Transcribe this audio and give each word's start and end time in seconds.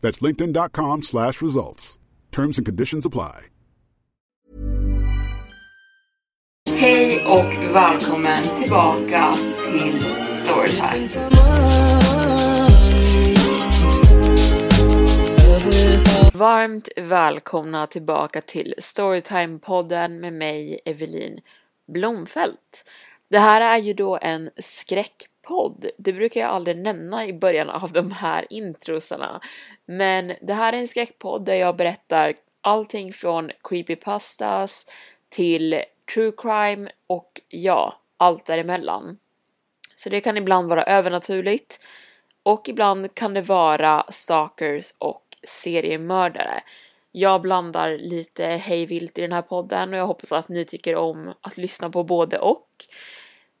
That's 0.00 0.18
linkedin.com 0.18 1.02
slash 1.02 1.42
results. 1.42 1.98
Terms 2.30 2.58
and 2.58 2.66
conditions 2.66 3.06
apply. 3.06 3.46
Hej 6.70 7.26
och 7.26 7.74
välkommen 7.74 8.42
tillbaka 8.62 9.34
till 9.72 10.04
Storytime. 10.44 11.06
Varmt 16.34 16.88
välkomna 16.96 17.86
tillbaka 17.86 18.40
till 18.40 18.74
Storytime-podden 18.78 20.20
med 20.20 20.32
mig, 20.32 20.80
Evelin 20.84 21.40
Blomfelt. 21.92 22.90
Det 23.30 23.38
här 23.38 23.60
är 23.60 23.78
ju 23.78 23.92
då 23.92 24.18
en 24.22 24.50
podd. 25.46 25.86
Det 25.98 26.12
brukar 26.12 26.40
jag 26.40 26.50
aldrig 26.50 26.78
nämna 26.78 27.26
i 27.26 27.32
början 27.32 27.70
av 27.70 27.92
de 27.92 28.12
här 28.12 28.46
introsarna. 28.50 29.40
Men 29.86 30.32
det 30.42 30.54
här 30.54 30.72
är 30.72 30.76
en 30.76 30.88
skräckpodd 30.88 31.44
där 31.44 31.54
jag 31.54 31.76
berättar 31.76 32.34
allting 32.60 33.12
från 33.12 33.50
creepypastas 33.64 34.86
till 35.28 35.82
true 36.14 36.32
crime 36.36 36.90
och 37.06 37.40
ja, 37.48 37.94
allt 38.16 38.44
däremellan. 38.44 39.18
Så 39.94 40.10
det 40.10 40.20
kan 40.20 40.36
ibland 40.36 40.68
vara 40.68 40.82
övernaturligt 40.82 41.86
och 42.42 42.68
ibland 42.68 43.14
kan 43.14 43.34
det 43.34 43.42
vara 43.42 44.04
stalkers 44.08 44.94
och 44.98 45.22
seriemördare. 45.42 46.62
Jag 47.12 47.40
blandar 47.42 47.98
lite 47.98 48.46
hejvilt 48.46 49.18
i 49.18 49.20
den 49.20 49.32
här 49.32 49.42
podden 49.42 49.92
och 49.92 49.98
jag 49.98 50.06
hoppas 50.06 50.32
att 50.32 50.48
ni 50.48 50.64
tycker 50.64 50.96
om 50.96 51.34
att 51.40 51.56
lyssna 51.56 51.90
på 51.90 52.04
både 52.04 52.38
och. 52.38 52.68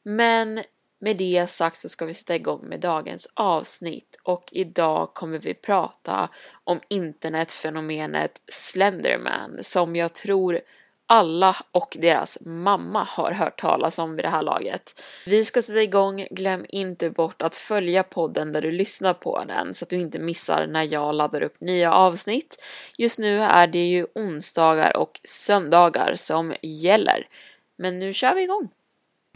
Men 0.02 0.62
med 0.98 1.16
det 1.16 1.50
sagt 1.50 1.78
så 1.78 1.88
ska 1.88 2.04
vi 2.04 2.14
sätta 2.14 2.34
igång 2.34 2.60
med 2.68 2.80
dagens 2.80 3.28
avsnitt 3.34 4.20
och 4.22 4.44
idag 4.52 5.14
kommer 5.14 5.38
vi 5.38 5.54
prata 5.54 6.28
om 6.64 6.80
internetfenomenet 6.88 8.42
Slenderman 8.48 9.58
som 9.60 9.96
jag 9.96 10.14
tror 10.14 10.60
alla 11.08 11.56
och 11.72 11.96
deras 12.00 12.38
mamma 12.40 13.04
har 13.04 13.32
hört 13.32 13.60
talas 13.60 13.98
om 13.98 14.16
vid 14.16 14.24
det 14.24 14.28
här 14.28 14.42
laget. 14.42 15.02
Vi 15.26 15.44
ska 15.44 15.62
sätta 15.62 15.82
igång, 15.82 16.26
glöm 16.30 16.66
inte 16.68 17.10
bort 17.10 17.42
att 17.42 17.56
följa 17.56 18.02
podden 18.02 18.52
där 18.52 18.62
du 18.62 18.70
lyssnar 18.72 19.14
på 19.14 19.44
den 19.44 19.74
så 19.74 19.84
att 19.84 19.88
du 19.88 19.96
inte 19.96 20.18
missar 20.18 20.66
när 20.66 20.92
jag 20.92 21.14
laddar 21.14 21.42
upp 21.42 21.60
nya 21.60 21.92
avsnitt. 21.92 22.62
Just 22.98 23.18
nu 23.18 23.40
är 23.40 23.66
det 23.66 23.86
ju 23.86 24.06
onsdagar 24.14 24.96
och 24.96 25.20
söndagar 25.24 26.14
som 26.14 26.54
gäller. 26.62 27.28
Men 27.78 27.98
nu 27.98 28.12
kör 28.12 28.34
vi 28.34 28.42
igång! 28.42 28.68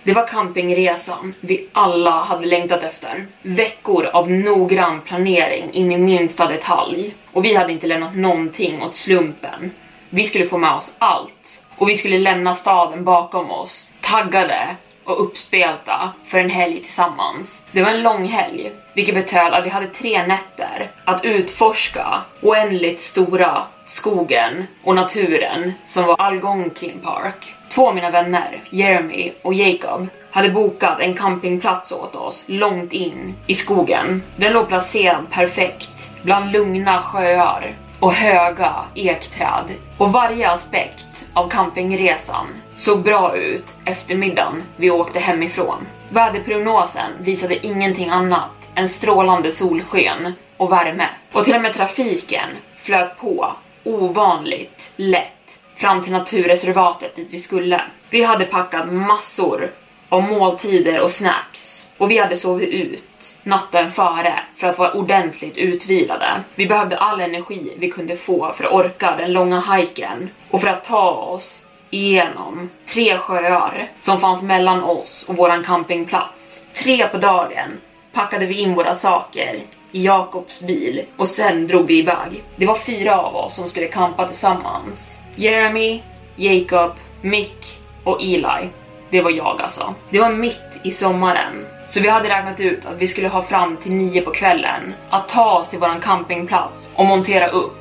Det 0.02 0.12
var 0.12 0.26
campingresan 0.26 1.34
vi 1.40 1.68
alla 1.72 2.10
hade 2.10 2.46
längtat 2.46 2.82
efter. 2.82 3.26
Veckor 3.42 4.06
av 4.06 4.30
noggrann 4.30 5.00
planering 5.00 5.72
in 5.72 5.92
i 5.92 5.98
minsta 5.98 6.46
detalj. 6.46 7.14
Och 7.32 7.44
vi 7.44 7.54
hade 7.54 7.72
inte 7.72 7.86
lämnat 7.86 8.16
någonting 8.16 8.82
åt 8.82 8.96
slumpen. 8.96 9.70
Vi 10.10 10.26
skulle 10.26 10.46
få 10.46 10.58
med 10.58 10.72
oss 10.72 10.92
allt. 10.98 11.62
Och 11.76 11.88
vi 11.88 11.96
skulle 11.96 12.18
lämna 12.18 12.54
staden 12.54 13.04
bakom 13.04 13.50
oss, 13.50 13.90
taggade 14.00 14.76
och 15.10 15.24
uppspelta 15.24 16.12
för 16.24 16.38
en 16.38 16.50
helg 16.50 16.80
tillsammans. 16.80 17.62
Det 17.72 17.82
var 17.82 17.90
en 17.90 18.02
lång 18.02 18.24
helg, 18.24 18.72
vilket 18.94 19.14
betöd 19.14 19.52
att 19.52 19.64
vi 19.64 19.68
hade 19.68 19.86
tre 19.86 20.26
nätter 20.26 20.90
att 21.04 21.24
utforska 21.24 22.20
oändligt 22.40 23.00
stora 23.00 23.62
skogen 23.86 24.66
och 24.84 24.94
naturen 24.94 25.72
som 25.86 26.04
var 26.04 26.16
Algonquin 26.20 27.00
Park. 27.02 27.54
Två 27.68 27.88
av 27.88 27.94
mina 27.94 28.10
vänner, 28.10 28.62
Jeremy 28.70 29.32
och 29.42 29.54
Jacob, 29.54 30.08
hade 30.30 30.50
bokat 30.50 31.00
en 31.00 31.14
campingplats 31.14 31.92
åt 31.92 32.16
oss 32.16 32.44
långt 32.46 32.92
in 32.92 33.34
i 33.46 33.54
skogen. 33.54 34.22
Den 34.36 34.52
låg 34.52 34.68
placerad 34.68 35.30
perfekt 35.30 36.10
bland 36.22 36.52
lugna 36.52 37.02
sjöar 37.02 37.74
och 38.00 38.12
höga 38.12 38.74
ekträd 38.94 39.64
och 39.98 40.12
varje 40.12 40.50
aspekt 40.50 41.26
av 41.32 41.48
campingresan 41.50 42.46
såg 42.80 43.02
bra 43.02 43.36
ut 43.36 43.64
eftermiddagen 43.84 44.62
vi 44.76 44.90
åkte 44.90 45.18
hemifrån. 45.18 45.86
Väderprognosen 46.08 47.12
visade 47.20 47.66
ingenting 47.66 48.08
annat 48.08 48.50
än 48.74 48.88
strålande 48.88 49.52
solsken 49.52 50.32
och 50.56 50.72
värme 50.72 51.08
och 51.32 51.44
till 51.44 51.54
och 51.54 51.62
med 51.62 51.74
trafiken 51.74 52.48
flöt 52.78 53.18
på 53.18 53.52
ovanligt 53.84 54.92
lätt 54.96 55.58
fram 55.76 56.04
till 56.04 56.12
naturreservatet 56.12 57.16
dit 57.16 57.28
vi 57.30 57.40
skulle. 57.40 57.80
Vi 58.10 58.22
hade 58.22 58.44
packat 58.44 58.92
massor 58.92 59.70
av 60.08 60.22
måltider 60.22 61.00
och 61.00 61.10
snacks 61.10 61.86
och 61.98 62.10
vi 62.10 62.18
hade 62.18 62.36
sovit 62.36 62.68
ut 62.68 63.36
natten 63.42 63.90
före 63.90 64.40
för 64.56 64.66
att 64.66 64.78
vara 64.78 64.92
ordentligt 64.92 65.58
utvilade. 65.58 66.42
Vi 66.54 66.66
behövde 66.66 66.98
all 66.98 67.20
energi 67.20 67.72
vi 67.78 67.90
kunde 67.90 68.16
få 68.16 68.52
för 68.52 68.64
att 68.64 68.72
orka 68.72 69.16
den 69.16 69.32
långa 69.32 69.60
hajken 69.60 70.30
och 70.50 70.60
för 70.60 70.68
att 70.68 70.84
ta 70.84 71.10
oss 71.10 71.66
igenom 71.90 72.70
tre 72.88 73.18
sjöar 73.18 73.90
som 74.00 74.20
fanns 74.20 74.42
mellan 74.42 74.82
oss 74.82 75.26
och 75.28 75.36
våran 75.36 75.64
campingplats. 75.64 76.64
Tre 76.74 77.08
på 77.08 77.18
dagen 77.18 77.80
packade 78.12 78.46
vi 78.46 78.60
in 78.60 78.74
våra 78.74 78.94
saker 78.94 79.60
i 79.92 80.04
Jakobs 80.04 80.62
bil 80.62 81.02
och 81.16 81.28
sen 81.28 81.66
drog 81.66 81.86
vi 81.86 81.98
iväg. 81.98 82.42
Det 82.56 82.66
var 82.66 82.74
fyra 82.74 83.18
av 83.18 83.36
oss 83.36 83.56
som 83.56 83.68
skulle 83.68 83.86
campa 83.86 84.28
tillsammans. 84.28 85.18
Jeremy, 85.34 86.02
Jacob, 86.36 86.92
Mick 87.20 87.78
och 88.04 88.22
Eli. 88.22 88.68
Det 89.10 89.22
var 89.22 89.30
jag 89.30 89.60
alltså. 89.60 89.94
Det 90.10 90.18
var 90.18 90.32
mitt 90.32 90.80
i 90.82 90.92
sommaren. 90.92 91.66
Så 91.88 92.00
vi 92.00 92.08
hade 92.08 92.28
räknat 92.28 92.60
ut 92.60 92.86
att 92.86 92.98
vi 92.98 93.08
skulle 93.08 93.28
ha 93.28 93.42
fram 93.42 93.76
till 93.76 93.92
nio 93.92 94.20
på 94.20 94.30
kvällen 94.30 94.94
att 95.10 95.28
ta 95.28 95.58
oss 95.58 95.68
till 95.68 95.78
våran 95.78 96.00
campingplats 96.00 96.90
och 96.94 97.06
montera 97.06 97.48
upp 97.48 97.79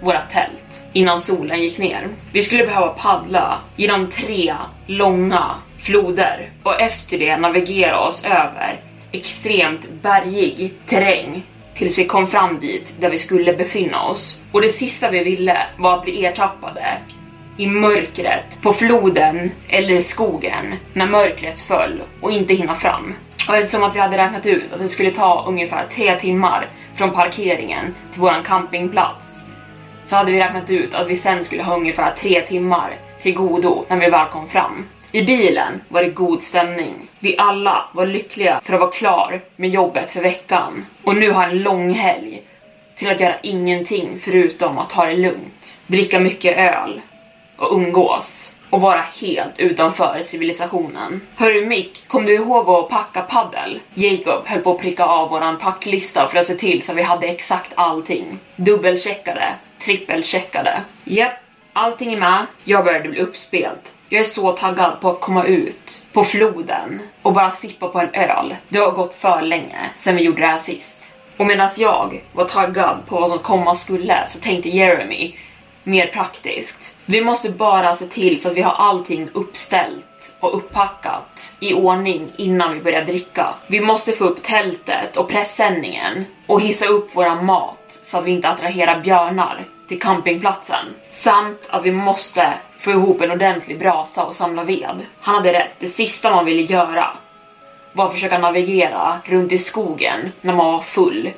våra 0.00 0.20
tält. 0.20 0.64
innan 0.92 1.20
solen 1.20 1.62
gick 1.62 1.78
ner. 1.78 2.08
Vi 2.32 2.42
skulle 2.42 2.64
behöva 2.64 2.88
paddla 2.88 3.58
genom 3.76 4.06
tre 4.06 4.54
långa 4.86 5.54
floder 5.78 6.50
och 6.62 6.80
efter 6.80 7.18
det 7.18 7.36
navigera 7.36 8.00
oss 8.00 8.24
över 8.24 8.80
extremt 9.12 9.88
bergig 10.02 10.74
terräng 10.86 11.42
tills 11.74 11.98
vi 11.98 12.04
kom 12.04 12.26
fram 12.26 12.60
dit 12.60 12.94
där 13.00 13.10
vi 13.10 13.18
skulle 13.18 13.52
befinna 13.52 14.02
oss. 14.02 14.38
Och 14.52 14.60
det 14.60 14.70
sista 14.70 15.10
vi 15.10 15.24
ville 15.24 15.58
var 15.76 15.94
att 15.94 16.04
bli 16.04 16.24
ertappade 16.24 16.98
i 17.56 17.66
mörkret 17.66 18.62
på 18.62 18.72
floden 18.72 19.50
eller 19.68 20.00
skogen 20.00 20.74
när 20.92 21.06
mörkret 21.06 21.60
föll 21.60 22.02
och 22.20 22.32
inte 22.32 22.54
hinna 22.54 22.74
fram. 22.74 23.14
Och 23.48 23.56
eftersom 23.56 23.84
att 23.84 23.96
vi 23.96 24.00
hade 24.00 24.18
räknat 24.18 24.46
ut 24.46 24.72
att 24.72 24.80
det 24.80 24.88
skulle 24.88 25.10
ta 25.10 25.44
ungefär 25.48 25.86
tre 25.94 26.16
timmar 26.16 26.68
från 26.94 27.10
parkeringen 27.10 27.94
till 28.12 28.20
våran 28.20 28.42
campingplats 28.42 29.47
så 30.08 30.16
hade 30.16 30.32
vi 30.32 30.38
räknat 30.38 30.70
ut 30.70 30.94
att 30.94 31.06
vi 31.06 31.16
sen 31.16 31.44
skulle 31.44 31.62
ha 31.62 31.76
ungefär 31.76 32.14
tre 32.20 32.40
timmar 32.40 32.96
till 33.22 33.34
godo 33.34 33.84
när 33.88 33.96
vi 33.96 34.10
väl 34.10 34.26
kom 34.26 34.48
fram. 34.48 34.86
I 35.12 35.22
bilen 35.22 35.80
var 35.88 36.02
det 36.02 36.10
god 36.10 36.42
stämning. 36.42 36.94
Vi 37.18 37.38
alla 37.38 37.84
var 37.92 38.06
lyckliga 38.06 38.60
för 38.64 38.74
att 38.74 38.80
vara 38.80 38.90
klar 38.90 39.40
med 39.56 39.70
jobbet 39.70 40.10
för 40.10 40.20
veckan 40.20 40.86
och 41.04 41.16
nu 41.16 41.32
ha 41.32 41.44
en 41.44 41.62
lång 41.62 41.90
helg 41.90 42.42
till 42.96 43.10
att 43.10 43.20
göra 43.20 43.34
ingenting 43.42 44.18
förutom 44.20 44.78
att 44.78 44.90
ta 44.90 45.06
det 45.06 45.16
lugnt, 45.16 45.78
dricka 45.86 46.20
mycket 46.20 46.58
öl 46.58 47.00
och 47.56 47.72
umgås 47.72 48.54
och 48.70 48.80
vara 48.80 49.04
helt 49.20 49.58
utanför 49.58 50.20
civilisationen. 50.24 51.20
Hörru 51.36 51.66
Mick, 51.66 52.08
kom 52.08 52.26
du 52.26 52.34
ihåg 52.34 52.68
att 52.68 52.88
packa 52.88 53.22
paddel? 53.22 53.80
Jacob 53.94 54.42
höll 54.46 54.60
på 54.60 54.72
att 54.72 54.80
pricka 54.80 55.04
av 55.04 55.30
våran 55.30 55.58
packlista 55.58 56.28
för 56.28 56.38
att 56.38 56.46
se 56.46 56.54
till 56.54 56.82
så 56.82 56.94
vi 56.94 57.02
hade 57.02 57.26
exakt 57.26 57.72
allting. 57.74 58.38
Dubbelcheckade, 58.56 59.54
trippelcheckade. 59.80 60.82
Japp, 61.04 61.32
allting 61.72 62.12
är 62.12 62.18
med. 62.18 62.46
Jag 62.64 62.84
började 62.84 63.08
bli 63.08 63.20
uppspelt. 63.20 63.94
Jag 64.08 64.20
är 64.20 64.24
så 64.24 64.52
taggad 64.52 65.00
på 65.00 65.10
att 65.10 65.20
komma 65.20 65.44
ut 65.44 66.02
på 66.12 66.24
floden 66.24 67.00
och 67.22 67.32
bara 67.32 67.50
sippa 67.50 67.88
på 67.88 68.00
en 68.00 68.14
öl. 68.14 68.56
Det 68.68 68.78
har 68.78 68.90
gått 68.90 69.14
för 69.14 69.42
länge 69.42 69.90
sen 69.96 70.16
vi 70.16 70.22
gjorde 70.22 70.40
det 70.40 70.46
här 70.46 70.58
sist. 70.58 71.14
Och 71.36 71.46
medan 71.46 71.70
jag 71.76 72.22
var 72.32 72.44
taggad 72.44 72.98
på 73.06 73.20
vad 73.20 73.30
som 73.30 73.38
komma 73.38 73.74
skulle 73.74 74.26
så 74.26 74.40
tänkte 74.40 74.68
Jeremy 74.68 75.34
mer 75.82 76.06
praktiskt. 76.06 76.94
Vi 77.04 77.20
måste 77.20 77.50
bara 77.50 77.96
se 77.96 78.06
till 78.06 78.42
så 78.42 78.48
att 78.48 78.56
vi 78.56 78.62
har 78.62 78.72
allting 78.72 79.28
uppställt 79.32 80.04
och 80.40 80.56
upppackat 80.56 81.52
i 81.60 81.74
ordning 81.74 82.32
innan 82.36 82.74
vi 82.74 82.80
börjar 82.80 83.04
dricka. 83.04 83.54
Vi 83.66 83.80
måste 83.80 84.12
få 84.12 84.24
upp 84.24 84.42
tältet 84.42 85.16
och 85.16 85.28
pressändningen 85.28 86.24
och 86.46 86.60
hissa 86.60 86.86
upp 86.86 87.16
våra 87.16 87.42
mat 87.42 87.77
så 88.08 88.18
att 88.18 88.24
vi 88.24 88.30
inte 88.30 88.48
attraherar 88.48 89.00
björnar 89.00 89.64
till 89.88 90.00
campingplatsen. 90.00 90.86
Samt 91.10 91.66
att 91.68 91.84
vi 91.84 91.92
måste 91.92 92.54
få 92.78 92.90
ihop 92.90 93.20
en 93.20 93.30
ordentlig 93.30 93.78
brasa 93.78 94.24
och 94.24 94.34
samla 94.34 94.64
ved. 94.64 95.06
Han 95.20 95.34
hade 95.34 95.52
rätt, 95.52 95.72
det 95.78 95.88
sista 95.88 96.30
man 96.30 96.44
ville 96.44 96.62
göra 96.62 97.16
var 97.92 98.06
att 98.06 98.12
försöka 98.12 98.38
navigera 98.38 99.18
runt 99.24 99.52
i 99.52 99.58
skogen 99.58 100.32
när 100.40 100.54
man 100.54 100.66
var 100.66 100.80
full 100.80 101.30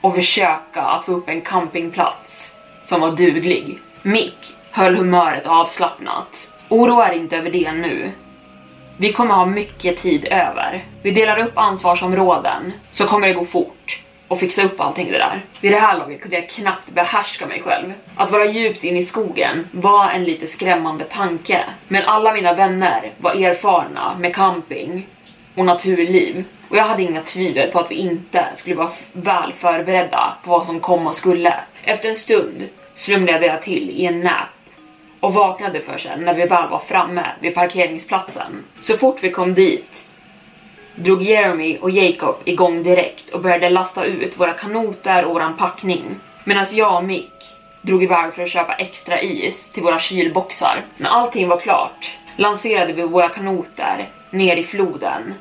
och 0.00 0.14
försöka 0.14 0.82
att 0.82 1.04
få 1.04 1.12
upp 1.12 1.28
en 1.28 1.40
campingplats 1.40 2.56
som 2.84 3.00
var 3.00 3.10
duglig. 3.10 3.78
Mick 4.02 4.56
höll 4.70 4.96
humöret 4.96 5.46
avslappnat. 5.46 6.48
Oroa 6.68 7.12
er 7.12 7.16
inte 7.16 7.36
över 7.36 7.50
det 7.50 7.72
nu. 7.72 8.12
Vi 8.96 9.12
kommer 9.12 9.34
ha 9.34 9.46
mycket 9.46 9.98
tid 9.98 10.24
över. 10.24 10.84
Vi 11.02 11.10
delar 11.10 11.38
upp 11.38 11.58
ansvarsområden 11.58 12.72
så 12.92 13.06
kommer 13.06 13.26
det 13.26 13.34
gå 13.34 13.44
fort 13.44 14.02
och 14.30 14.40
fixa 14.40 14.62
upp 14.62 14.80
allting 14.80 15.12
det 15.12 15.18
där. 15.18 15.40
Vid 15.60 15.72
det 15.72 15.78
här 15.78 15.98
laget 15.98 16.20
kunde 16.20 16.36
jag 16.36 16.48
knappt 16.48 16.90
behärska 16.90 17.46
mig 17.46 17.60
själv. 17.60 17.92
Att 18.16 18.30
vara 18.30 18.44
djupt 18.44 18.84
inne 18.84 18.98
i 18.98 19.04
skogen 19.04 19.68
var 19.72 20.10
en 20.10 20.24
lite 20.24 20.46
skrämmande 20.46 21.04
tanke. 21.04 21.64
Men 21.88 22.04
alla 22.04 22.32
mina 22.32 22.54
vänner 22.54 23.12
var 23.18 23.32
erfarna 23.32 24.16
med 24.18 24.34
camping 24.34 25.06
och 25.54 25.64
naturliv 25.64 26.44
och 26.68 26.76
jag 26.76 26.84
hade 26.84 27.02
inga 27.02 27.22
tvivel 27.22 27.70
på 27.70 27.78
att 27.78 27.90
vi 27.90 27.94
inte 27.94 28.46
skulle 28.56 28.76
vara 28.76 28.90
väl 29.12 29.52
förberedda 29.52 30.32
på 30.44 30.50
vad 30.50 30.66
som 30.66 30.80
komma 30.80 31.12
skulle. 31.12 31.54
Efter 31.84 32.08
en 32.08 32.16
stund 32.16 32.68
slumrade 32.94 33.46
jag 33.46 33.62
till 33.62 33.90
i 33.90 34.06
en 34.06 34.20
nap 34.20 34.48
och 35.20 35.34
vaknade 35.34 35.80
för 35.80 35.98
sen 35.98 36.20
när 36.20 36.34
vi 36.34 36.46
väl 36.46 36.70
var 36.70 36.82
framme 36.86 37.26
vid 37.40 37.54
parkeringsplatsen. 37.54 38.64
Så 38.80 38.96
fort 38.96 39.18
vi 39.22 39.30
kom 39.30 39.54
dit 39.54 40.09
drog 40.94 41.22
Jeremy 41.22 41.78
och 41.80 41.90
Jacob 41.90 42.36
igång 42.44 42.82
direkt 42.82 43.30
och 43.30 43.40
började 43.40 43.70
lasta 43.70 44.04
ut 44.04 44.40
våra 44.40 44.52
kanoter 44.52 45.24
och 45.24 45.34
våran 45.34 45.56
packning. 45.56 46.04
Medan 46.44 46.66
jag 46.72 46.96
och 46.96 47.04
Mick 47.04 47.32
drog 47.82 48.02
iväg 48.02 48.34
för 48.34 48.42
att 48.42 48.50
köpa 48.50 48.74
extra 48.74 49.20
is 49.20 49.70
till 49.70 49.82
våra 49.82 49.98
kylboxar. 49.98 50.82
När 50.96 51.10
allting 51.10 51.48
var 51.48 51.60
klart 51.60 52.18
lanserade 52.36 52.92
vi 52.92 53.02
våra 53.02 53.28
kanoter 53.28 54.08
ner 54.30 54.56
i 54.56 54.64
floden, 54.64 55.34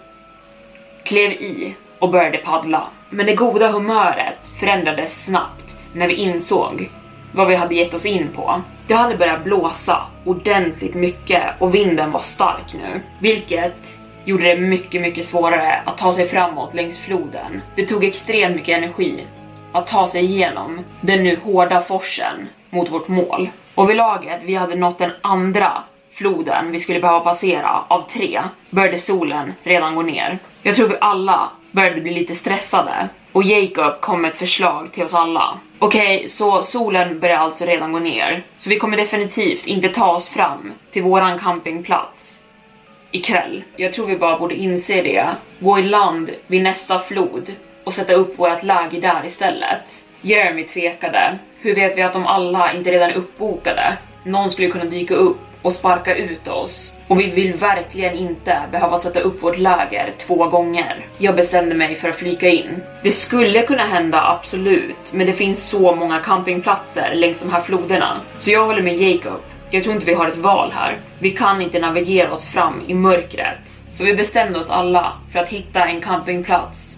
klev 1.03 1.31
i 1.31 1.75
och 1.99 2.09
började 2.09 2.37
paddla. 2.37 2.87
Men 3.09 3.25
det 3.25 3.35
goda 3.35 3.71
humöret 3.71 4.47
förändrades 4.59 5.25
snabbt 5.25 5.77
när 5.93 6.07
vi 6.07 6.13
insåg 6.13 6.89
vad 7.31 7.47
vi 7.47 7.55
hade 7.55 7.75
gett 7.75 7.93
oss 7.93 8.05
in 8.05 8.27
på. 8.35 8.61
Det 8.87 8.93
hade 8.93 9.17
börjat 9.17 9.43
blåsa 9.43 10.07
ordentligt 10.25 10.95
mycket 10.95 11.43
och 11.59 11.75
vinden 11.75 12.11
var 12.11 12.21
stark 12.21 12.73
nu, 12.73 13.01
vilket 13.19 13.99
gjorde 14.25 14.43
det 14.43 14.61
mycket, 14.61 15.01
mycket 15.01 15.27
svårare 15.27 15.81
att 15.85 15.97
ta 15.97 16.13
sig 16.13 16.27
framåt 16.27 16.73
längs 16.73 16.97
floden. 16.97 17.61
Det 17.75 17.85
tog 17.85 18.03
extremt 18.03 18.55
mycket 18.55 18.77
energi 18.77 19.23
att 19.71 19.87
ta 19.87 20.07
sig 20.07 20.23
igenom 20.23 20.79
den 21.01 21.23
nu 21.23 21.39
hårda 21.43 21.81
forsen 21.81 22.47
mot 22.69 22.91
vårt 22.91 23.07
mål. 23.07 23.49
Och 23.75 23.89
vid 23.89 23.97
laget 23.97 24.41
vi 24.43 24.55
hade 24.55 24.75
nått 24.75 24.97
den 24.97 25.11
andra 25.21 25.83
floden 26.13 26.71
vi 26.71 26.79
skulle 26.79 26.99
behöva 26.99 27.19
passera 27.19 27.83
av 27.87 28.09
tre 28.11 28.41
började 28.69 28.97
solen 28.97 29.53
redan 29.63 29.95
gå 29.95 30.01
ner. 30.01 30.39
Jag 30.63 30.75
tror 30.75 30.87
vi 30.87 30.95
alla 31.01 31.49
började 31.71 32.01
bli 32.01 32.13
lite 32.13 32.35
stressade 32.35 33.09
och 33.31 33.43
Jacob 33.43 34.01
kom 34.01 34.21
med 34.21 34.31
ett 34.31 34.37
förslag 34.37 34.91
till 34.91 35.03
oss 35.03 35.13
alla. 35.13 35.57
Okej, 35.79 36.17
okay, 36.17 36.27
så 36.27 36.61
solen 36.61 37.19
börjar 37.19 37.37
alltså 37.37 37.65
redan 37.65 37.91
gå 37.91 37.99
ner, 37.99 38.43
så 38.57 38.69
vi 38.69 38.79
kommer 38.79 38.97
definitivt 38.97 39.67
inte 39.67 39.89
ta 39.89 40.11
oss 40.11 40.29
fram 40.29 40.73
till 40.91 41.03
våran 41.03 41.39
campingplats 41.39 42.38
ikväll. 43.11 43.63
Jag 43.75 43.93
tror 43.93 44.07
vi 44.07 44.15
bara 44.15 44.39
borde 44.39 44.55
inse 44.55 45.01
det, 45.01 45.25
gå 45.59 45.79
i 45.79 45.83
land 45.83 46.29
vid 46.47 46.63
nästa 46.63 46.99
flod 46.99 47.51
och 47.83 47.93
sätta 47.93 48.13
upp 48.13 48.39
vårt 48.39 48.63
läger 48.63 49.01
där 49.01 49.25
istället. 49.25 50.03
Jeremy 50.21 50.63
tvekade. 50.63 51.37
Hur 51.61 51.75
vet 51.75 51.97
vi 51.97 52.01
att 52.01 52.13
de 52.13 52.25
alla 52.25 52.73
inte 52.73 52.91
redan 52.91 53.09
är 53.09 53.15
uppbokade? 53.15 53.97
Någon 54.23 54.51
skulle 54.51 54.69
kunna 54.69 54.85
dyka 54.85 55.15
upp 55.15 55.37
och 55.61 55.73
sparka 55.73 56.15
ut 56.15 56.47
oss. 56.47 56.95
Och 57.07 57.19
vi 57.19 57.27
vill 57.27 57.53
verkligen 57.53 58.17
inte 58.17 58.61
behöva 58.71 58.99
sätta 58.99 59.19
upp 59.19 59.43
vårt 59.43 59.57
läger 59.57 60.13
två 60.17 60.47
gånger. 60.47 61.05
Jag 61.17 61.35
bestämde 61.35 61.75
mig 61.75 61.95
för 61.95 62.09
att 62.09 62.15
flika 62.15 62.47
in. 62.49 62.81
Det 63.03 63.11
skulle 63.11 63.61
kunna 63.61 63.83
hända, 63.83 64.21
absolut, 64.21 65.13
men 65.13 65.27
det 65.27 65.33
finns 65.33 65.69
så 65.69 65.95
många 65.95 66.19
campingplatser 66.19 67.15
längs 67.15 67.41
de 67.41 67.51
här 67.51 67.61
floderna. 67.61 68.19
Så 68.37 68.51
jag 68.51 68.65
håller 68.65 68.81
med 68.81 68.95
Jacob. 68.97 69.41
Jag 69.71 69.83
tror 69.83 69.95
inte 69.95 70.05
vi 70.05 70.13
har 70.13 70.27
ett 70.27 70.37
val 70.37 70.71
här. 70.71 70.97
Vi 71.19 71.31
kan 71.31 71.61
inte 71.61 71.79
navigera 71.79 72.31
oss 72.31 72.49
fram 72.49 72.81
i 72.87 72.93
mörkret. 72.93 73.59
Så 73.91 74.03
vi 74.05 74.15
bestämde 74.15 74.59
oss 74.59 74.69
alla 74.69 75.13
för 75.31 75.39
att 75.39 75.49
hitta 75.49 75.85
en 75.85 76.01
campingplats 76.01 76.97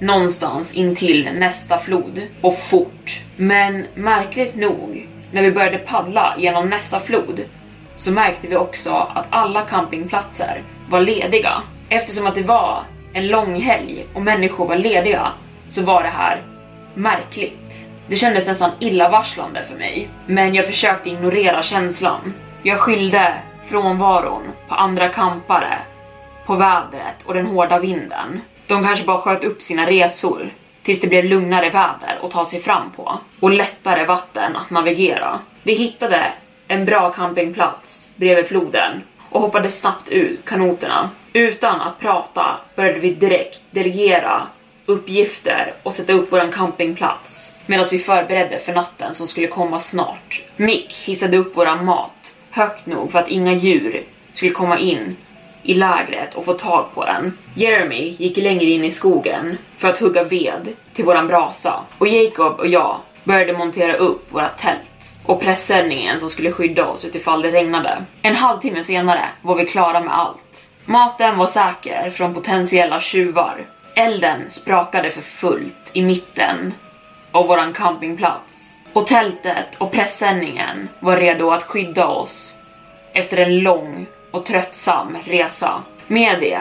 någonstans 0.00 0.74
intill 0.74 1.28
nästa 1.34 1.78
flod 1.78 2.22
och 2.40 2.58
fort. 2.58 3.20
Men 3.36 3.86
märkligt 3.94 4.54
nog, 4.54 5.08
när 5.32 5.42
vi 5.42 5.52
började 5.52 5.78
paddla 5.78 6.34
genom 6.38 6.68
nästa 6.68 7.00
flod 7.00 7.40
så 7.96 8.12
märkte 8.12 8.48
vi 8.48 8.56
också 8.56 8.90
att 9.14 9.26
alla 9.30 9.62
campingplatser 9.62 10.62
var 10.88 11.00
lediga. 11.00 11.62
Eftersom 11.88 12.26
att 12.26 12.34
det 12.34 12.42
var 12.42 12.82
en 13.12 13.28
lång 13.28 13.60
helg 13.60 14.06
och 14.14 14.22
människor 14.22 14.68
var 14.68 14.76
lediga 14.76 15.28
så 15.70 15.82
var 15.82 16.02
det 16.02 16.08
här 16.08 16.42
märkligt. 16.94 17.87
Det 18.08 18.16
kändes 18.16 18.46
nästan 18.46 18.70
illavarslande 18.78 19.64
för 19.64 19.76
mig, 19.76 20.08
men 20.26 20.54
jag 20.54 20.66
försökte 20.66 21.08
ignorera 21.08 21.62
känslan. 21.62 22.34
Jag 22.62 22.80
skyllde 22.80 23.34
frånvaron 23.66 24.42
på 24.68 24.74
andra 24.74 25.08
kampare, 25.08 25.78
på 26.46 26.54
vädret 26.54 27.16
och 27.24 27.34
den 27.34 27.46
hårda 27.46 27.78
vinden. 27.78 28.40
De 28.66 28.84
kanske 28.84 29.06
bara 29.06 29.18
sköt 29.18 29.44
upp 29.44 29.62
sina 29.62 29.86
resor 29.86 30.50
tills 30.82 31.00
det 31.00 31.08
blev 31.08 31.24
lugnare 31.24 31.70
väder 31.70 32.18
att 32.22 32.30
ta 32.30 32.44
sig 32.44 32.60
fram 32.60 32.90
på 32.96 33.18
och 33.40 33.50
lättare 33.50 34.04
vatten 34.04 34.56
att 34.56 34.70
navigera. 34.70 35.38
Vi 35.62 35.74
hittade 35.74 36.32
en 36.68 36.84
bra 36.84 37.12
campingplats 37.12 38.08
bredvid 38.16 38.46
floden 38.46 39.02
och 39.30 39.40
hoppade 39.40 39.70
snabbt 39.70 40.08
ur 40.10 40.36
kanoterna. 40.44 41.10
Utan 41.32 41.80
att 41.80 42.00
prata 42.00 42.56
började 42.76 42.98
vi 42.98 43.14
direkt 43.14 43.60
delegera 43.70 44.42
uppgifter 44.88 45.74
och 45.82 45.94
sätta 45.94 46.12
upp 46.12 46.32
vår 46.32 46.52
campingplats 46.52 47.54
medan 47.66 47.86
vi 47.90 47.98
förberedde 47.98 48.58
för 48.58 48.74
natten 48.74 49.14
som 49.14 49.28
skulle 49.28 49.46
komma 49.46 49.80
snart. 49.80 50.42
Mick 50.56 50.92
hissade 50.92 51.36
upp 51.36 51.56
våran 51.56 51.84
mat 51.84 52.34
högt 52.50 52.86
nog 52.86 53.12
för 53.12 53.18
att 53.18 53.28
inga 53.28 53.52
djur 53.52 54.04
skulle 54.32 54.50
komma 54.50 54.78
in 54.78 55.16
i 55.62 55.74
lägret 55.74 56.34
och 56.34 56.44
få 56.44 56.52
tag 56.52 56.86
på 56.94 57.04
den. 57.04 57.38
Jeremy 57.54 58.16
gick 58.18 58.36
längre 58.36 58.64
in 58.64 58.84
i 58.84 58.90
skogen 58.90 59.58
för 59.78 59.88
att 59.88 59.98
hugga 59.98 60.24
ved 60.24 60.68
till 60.94 61.04
våran 61.04 61.26
brasa 61.26 61.74
och 61.98 62.08
Jacob 62.08 62.58
och 62.58 62.68
jag 62.68 62.96
började 63.24 63.52
montera 63.52 63.96
upp 63.96 64.32
våra 64.32 64.48
tält 64.48 65.12
och 65.24 65.40
pressändningen 65.40 66.20
som 66.20 66.30
skulle 66.30 66.52
skydda 66.52 66.86
oss 66.86 67.04
utifall 67.04 67.42
det 67.42 67.50
regnade. 67.50 68.04
En 68.22 68.36
halvtimme 68.36 68.84
senare 68.84 69.28
var 69.42 69.54
vi 69.54 69.66
klara 69.66 70.00
med 70.00 70.18
allt. 70.18 70.68
Maten 70.84 71.38
var 71.38 71.46
säker 71.46 72.10
från 72.10 72.34
potentiella 72.34 73.00
tjuvar. 73.00 73.66
Elden 73.98 74.50
sprakade 74.50 75.10
för 75.10 75.22
fullt 75.22 75.90
i 75.92 76.02
mitten 76.02 76.74
av 77.32 77.46
våran 77.46 77.72
campingplats. 77.72 78.74
Och 78.92 79.06
tältet 79.06 79.76
och 79.78 79.92
pressändningen 79.92 80.88
var 81.00 81.16
redo 81.16 81.50
att 81.50 81.62
skydda 81.62 82.06
oss 82.06 82.56
efter 83.12 83.36
en 83.36 83.58
lång 83.58 84.06
och 84.30 84.46
tröttsam 84.46 85.16
resa. 85.24 85.82
Med 86.06 86.40
det 86.40 86.60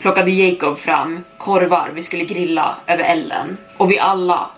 plockade 0.00 0.30
Jacob 0.30 0.78
fram 0.78 1.24
korvar 1.38 1.90
vi 1.94 2.02
skulle 2.02 2.24
grilla 2.24 2.76
över 2.86 3.04
elden 3.04 3.56
och 3.76 3.90
vi 3.90 3.98
alla 3.98 4.50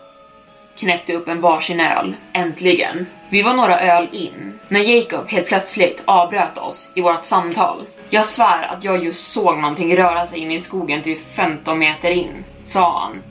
knäppte 0.80 1.14
upp 1.14 1.28
en 1.28 1.40
varsin 1.40 1.80
öl, 1.80 2.14
äntligen. 2.32 3.06
Vi 3.28 3.42
var 3.42 3.54
några 3.54 3.80
öl 3.80 4.08
in 4.12 4.58
när 4.68 4.80
Jacob 4.80 5.28
helt 5.28 5.46
plötsligt 5.46 6.02
avbröt 6.04 6.58
oss 6.58 6.92
i 6.94 7.00
vårt 7.00 7.24
samtal. 7.24 7.84
Jag 8.10 8.24
svär 8.24 8.62
att 8.62 8.84
jag 8.84 9.04
just 9.04 9.32
såg 9.32 9.58
någonting 9.58 9.96
röra 9.96 10.26
sig 10.26 10.38
in 10.38 10.50
i 10.50 10.60
skogen 10.60 11.02
typ 11.02 11.34
15 11.34 11.78
meter 11.78 12.10
in, 12.10 12.44
sa 12.64 13.00
han. 13.00 13.22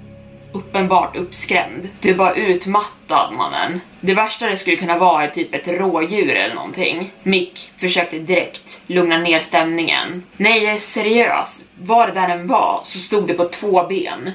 Uppenbart 0.53 1.15
uppskrämd. 1.15 1.89
Du 2.01 2.09
är 2.09 2.15
bara 2.15 2.33
utmattad 2.33 3.33
mannen. 3.33 3.81
Det 3.99 4.13
värsta 4.13 4.47
det 4.47 4.57
skulle 4.57 4.75
kunna 4.75 4.97
vara 4.97 5.23
är 5.23 5.27
typ 5.27 5.53
ett 5.53 5.67
rådjur 5.67 6.35
eller 6.35 6.55
någonting. 6.55 7.11
Mick 7.23 7.71
försökte 7.77 8.19
direkt 8.19 8.81
lugna 8.87 9.17
ner 9.17 9.39
stämningen. 9.39 10.23
Nej, 10.37 10.63
jag 10.63 10.73
är 10.73 10.77
seriös. 10.77 11.61
Var 11.81 12.07
det 12.07 12.13
där 12.13 12.27
den 12.27 12.47
var 12.47 12.81
så 12.85 12.97
stod 12.99 13.27
det 13.27 13.33
på 13.33 13.45
två 13.45 13.83
ben. 13.83 14.31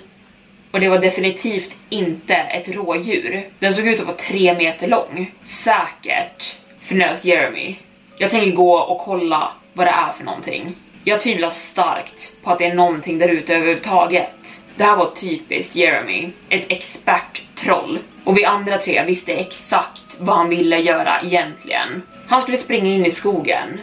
Och 0.74 0.80
det 0.80 0.88
var 0.88 0.98
definitivt 0.98 1.72
inte 1.88 2.34
ett 2.34 2.68
rådjur. 2.68 3.48
Den 3.58 3.74
såg 3.74 3.86
ut 3.86 4.00
att 4.00 4.06
vara 4.06 4.16
tre 4.16 4.54
meter 4.54 4.88
lång. 4.88 5.32
Säkert, 5.44 6.56
fnös 6.82 7.24
Jeremy. 7.24 7.76
Jag 8.18 8.30
tänker 8.30 8.56
gå 8.56 8.78
och 8.78 8.98
kolla 8.98 9.52
vad 9.72 9.86
det 9.86 9.90
är 9.90 10.12
för 10.12 10.24
någonting. 10.24 10.74
Jag 11.04 11.20
tvivlar 11.20 11.50
starkt 11.50 12.36
på 12.42 12.50
att 12.50 12.58
det 12.58 12.66
är 12.66 12.74
någonting 12.74 13.18
där 13.18 13.28
ute 13.28 13.54
överhuvudtaget. 13.54 14.60
Det 14.76 14.84
här 14.84 14.96
var 14.96 15.10
typiskt 15.10 15.76
Jeremy, 15.76 16.30
ett 16.48 16.64
experttroll. 16.68 17.98
Och 18.24 18.36
vi 18.36 18.44
andra 18.44 18.78
tre 18.78 19.04
visste 19.04 19.32
exakt 19.32 20.16
vad 20.18 20.36
han 20.36 20.48
ville 20.48 20.78
göra 20.78 21.20
egentligen. 21.22 22.02
Han 22.28 22.42
skulle 22.42 22.58
springa 22.58 22.90
in 22.90 23.06
i 23.06 23.10
skogen, 23.10 23.80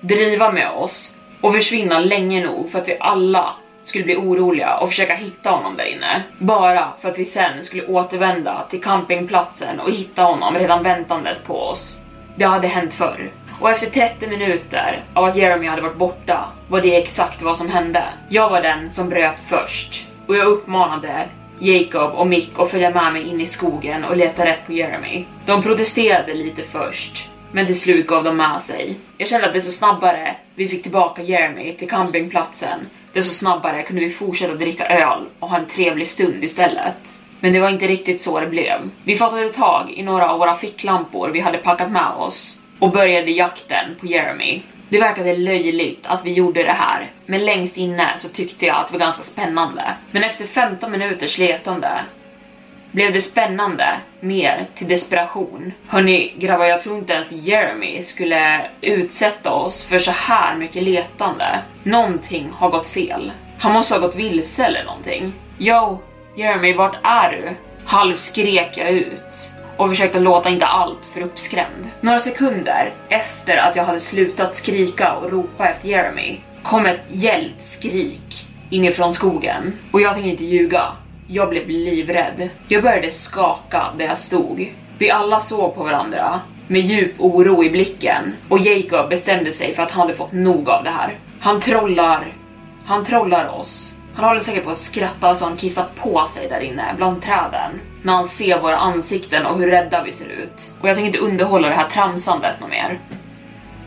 driva 0.00 0.52
med 0.52 0.70
oss 0.70 1.16
och 1.40 1.54
försvinna 1.54 2.00
länge 2.00 2.44
nog 2.44 2.72
för 2.72 2.78
att 2.78 2.88
vi 2.88 2.96
alla 3.00 3.56
skulle 3.90 4.04
bli 4.04 4.16
oroliga 4.16 4.76
och 4.76 4.88
försöka 4.88 5.14
hitta 5.14 5.50
honom 5.50 5.76
där 5.76 5.84
inne. 5.84 6.22
Bara 6.38 6.88
för 7.00 7.08
att 7.10 7.18
vi 7.18 7.24
sen 7.24 7.64
skulle 7.64 7.86
återvända 7.86 8.66
till 8.70 8.82
campingplatsen 8.82 9.80
och 9.80 9.90
hitta 9.90 10.22
honom 10.22 10.54
redan 10.54 10.82
väntandes 10.82 11.42
på 11.42 11.60
oss. 11.60 11.96
Det 12.34 12.44
hade 12.44 12.68
hänt 12.68 12.94
förr. 12.94 13.30
Och 13.60 13.70
efter 13.70 13.90
30 13.90 14.26
minuter 14.26 15.04
av 15.14 15.24
att 15.24 15.36
Jeremy 15.36 15.66
hade 15.66 15.82
varit 15.82 15.96
borta 15.96 16.44
var 16.68 16.80
det 16.80 16.96
exakt 16.96 17.42
vad 17.42 17.56
som 17.56 17.68
hände. 17.70 18.04
Jag 18.28 18.50
var 18.50 18.62
den 18.62 18.90
som 18.90 19.08
bröt 19.08 19.40
först 19.48 20.06
och 20.26 20.36
jag 20.36 20.46
uppmanade 20.46 21.28
Jacob 21.58 22.14
och 22.14 22.26
Mick 22.26 22.58
att 22.58 22.70
följa 22.70 22.90
med 22.90 23.12
mig 23.12 23.28
in 23.28 23.40
i 23.40 23.46
skogen 23.46 24.04
och 24.04 24.16
leta 24.16 24.46
rätt 24.46 24.66
på 24.66 24.72
Jeremy. 24.72 25.24
De 25.46 25.62
protesterade 25.62 26.34
lite 26.34 26.62
först, 26.62 27.30
men 27.52 27.66
till 27.66 27.80
slut 27.80 28.06
gav 28.06 28.24
de 28.24 28.36
med 28.36 28.62
sig. 28.62 28.96
Jag 29.18 29.28
kände 29.28 29.46
att 29.46 29.54
desto 29.54 29.72
snabbare 29.72 30.36
vi 30.54 30.68
fick 30.68 30.82
tillbaka 30.82 31.22
Jeremy 31.22 31.74
till 31.76 31.88
campingplatsen, 31.88 32.80
desto 33.12 33.34
snabbare 33.34 33.82
kunde 33.82 34.04
vi 34.04 34.10
fortsätta 34.10 34.54
dricka 34.54 34.86
öl 34.86 35.26
och 35.38 35.48
ha 35.48 35.58
en 35.58 35.66
trevlig 35.66 36.08
stund 36.08 36.44
istället. 36.44 37.22
Men 37.40 37.52
det 37.52 37.60
var 37.60 37.70
inte 37.70 37.86
riktigt 37.86 38.22
så 38.22 38.40
det 38.40 38.46
blev. 38.46 38.90
Vi 39.04 39.16
fattade 39.16 39.48
tag 39.48 39.90
i 39.90 40.02
några 40.02 40.30
av 40.30 40.38
våra 40.38 40.56
ficklampor 40.56 41.28
vi 41.28 41.40
hade 41.40 41.58
packat 41.58 41.90
med 41.90 42.10
oss 42.18 42.60
och 42.78 42.90
började 42.90 43.30
jakten 43.30 43.96
på 44.00 44.06
Jeremy. 44.06 44.62
Det 44.88 45.00
verkade 45.00 45.36
löjligt 45.36 46.06
att 46.06 46.24
vi 46.24 46.32
gjorde 46.32 46.62
det 46.62 46.72
här, 46.72 47.10
men 47.26 47.44
längst 47.44 47.76
inne 47.76 48.08
så 48.18 48.28
tyckte 48.28 48.66
jag 48.66 48.76
att 48.76 48.86
det 48.86 48.92
var 48.92 49.00
ganska 49.00 49.22
spännande. 49.22 49.82
Men 50.10 50.24
efter 50.24 50.46
15 50.46 50.90
minuters 50.90 51.38
letande 51.38 51.90
blev 52.92 53.12
det 53.12 53.22
spännande 53.22 54.00
mer 54.20 54.66
till 54.74 54.88
desperation. 54.88 55.72
Hörni 55.86 56.34
grabbar, 56.38 56.64
jag 56.64 56.82
tror 56.82 56.98
inte 56.98 57.12
ens 57.12 57.32
Jeremy 57.32 58.02
skulle 58.02 58.66
utsätta 58.80 59.52
oss 59.52 59.84
för 59.84 59.98
så 59.98 60.10
här 60.10 60.56
mycket 60.56 60.82
letande. 60.82 61.58
Någonting 61.82 62.50
har 62.52 62.70
gått 62.70 62.86
fel. 62.86 63.32
Han 63.58 63.72
måste 63.72 63.94
ha 63.94 64.00
gått 64.00 64.16
vilse 64.16 64.64
eller 64.64 64.84
någonting. 64.84 65.32
Yo, 65.58 65.98
Jeremy, 66.36 66.72
vart 66.72 66.96
är 67.02 67.30
du? 67.30 67.56
Halvskrek 67.84 68.78
jag 68.78 68.90
ut 68.90 69.52
och 69.76 69.88
försökte 69.88 70.20
låta 70.20 70.48
inte 70.48 70.66
allt 70.66 71.04
för 71.12 71.20
uppskrämd. 71.20 71.90
Några 72.00 72.18
sekunder 72.18 72.92
efter 73.08 73.56
att 73.56 73.76
jag 73.76 73.84
hade 73.84 74.00
slutat 74.00 74.56
skrika 74.56 75.12
och 75.12 75.32
ropa 75.32 75.68
efter 75.68 75.88
Jeremy 75.88 76.40
kom 76.62 76.86
ett 76.86 77.04
gällt 77.08 77.62
skrik 77.62 78.46
inifrån 78.70 79.14
skogen 79.14 79.72
och 79.92 80.00
jag 80.00 80.14
tänker 80.14 80.30
inte 80.30 80.44
ljuga. 80.44 80.92
Jag 81.32 81.48
blev 81.48 81.68
livrädd. 81.68 82.50
Jag 82.68 82.82
började 82.82 83.10
skaka 83.10 83.86
där 83.98 84.04
jag 84.04 84.18
stod. 84.18 84.74
Vi 84.98 85.10
alla 85.10 85.40
såg 85.40 85.74
på 85.74 85.82
varandra 85.82 86.40
med 86.66 86.80
djup 86.80 87.14
oro 87.18 87.64
i 87.64 87.70
blicken 87.70 88.36
och 88.48 88.58
Jacob 88.58 89.08
bestämde 89.08 89.52
sig 89.52 89.74
för 89.74 89.82
att 89.82 89.90
han 89.90 90.00
hade 90.00 90.14
fått 90.14 90.32
nog 90.32 90.70
av 90.70 90.84
det 90.84 90.90
här. 90.90 91.14
Han 91.40 91.60
trollar. 91.60 92.26
Han 92.84 93.04
trollar 93.04 93.48
oss. 93.48 93.94
Han 94.14 94.24
håller 94.24 94.40
säkert 94.40 94.64
på 94.64 94.70
att 94.70 94.76
skratta 94.76 95.34
så 95.34 95.44
han 95.44 95.56
kissar 95.56 95.86
på 96.02 96.26
sig 96.34 96.48
där 96.48 96.60
inne 96.60 96.94
bland 96.96 97.22
träden 97.22 97.80
när 98.02 98.12
han 98.12 98.28
ser 98.28 98.60
våra 98.60 98.76
ansikten 98.76 99.46
och 99.46 99.58
hur 99.58 99.70
rädda 99.70 100.02
vi 100.02 100.12
ser 100.12 100.28
ut. 100.28 100.74
Och 100.80 100.88
jag 100.88 100.96
tänker 100.96 101.06
inte 101.06 101.18
underhålla 101.18 101.68
det 101.68 101.74
här 101.74 101.88
tramsandet 101.88 102.60
något 102.60 102.70
mer. 102.70 102.98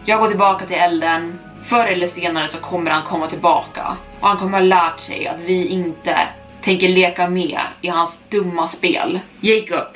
Jag 0.05 0.19
går 0.19 0.27
tillbaka 0.27 0.65
till 0.65 0.77
elden. 0.77 1.39
Förr 1.63 1.87
eller 1.87 2.07
senare 2.07 2.47
så 2.47 2.57
kommer 2.57 2.91
han 2.91 3.03
komma 3.03 3.27
tillbaka 3.27 3.97
och 4.19 4.27
han 4.27 4.37
kommer 4.37 4.57
ha 4.57 4.65
lärt 4.65 4.99
sig 4.99 5.27
att 5.27 5.39
vi 5.39 5.67
inte 5.67 6.17
tänker 6.63 6.89
leka 6.89 7.29
med 7.29 7.59
i 7.81 7.87
hans 7.87 8.21
dumma 8.29 8.67
spel. 8.67 9.19
Jacob 9.39 9.87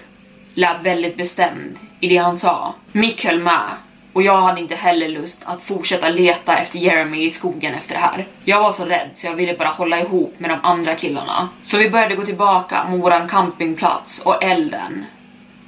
lät 0.53 0.81
väldigt 0.81 1.17
bestämd 1.17 1.77
i 1.99 2.07
det 2.07 2.17
han 2.17 2.37
sa. 2.37 2.73
Mick 2.91 3.25
höll 3.25 3.39
med 3.39 3.69
och 4.13 4.23
jag 4.23 4.41
hade 4.41 4.61
inte 4.61 4.75
heller 4.75 5.09
lust 5.09 5.43
att 5.45 5.63
fortsätta 5.63 6.09
leta 6.09 6.57
efter 6.57 6.79
Jeremy 6.79 7.25
i 7.25 7.31
skogen 7.31 7.73
efter 7.73 7.93
det 7.93 7.99
här. 7.99 8.27
Jag 8.43 8.59
var 8.59 8.71
så 8.71 8.85
rädd 8.85 9.09
så 9.15 9.27
jag 9.27 9.33
ville 9.33 9.57
bara 9.57 9.69
hålla 9.69 9.99
ihop 9.99 10.35
med 10.37 10.49
de 10.49 10.59
andra 10.63 10.95
killarna. 10.95 11.49
Så 11.63 11.77
vi 11.77 11.89
började 11.89 12.15
gå 12.15 12.25
tillbaka 12.25 12.85
mot 12.89 13.03
våran 13.03 13.27
campingplats 13.27 14.21
och 14.21 14.43
elden. 14.43 15.05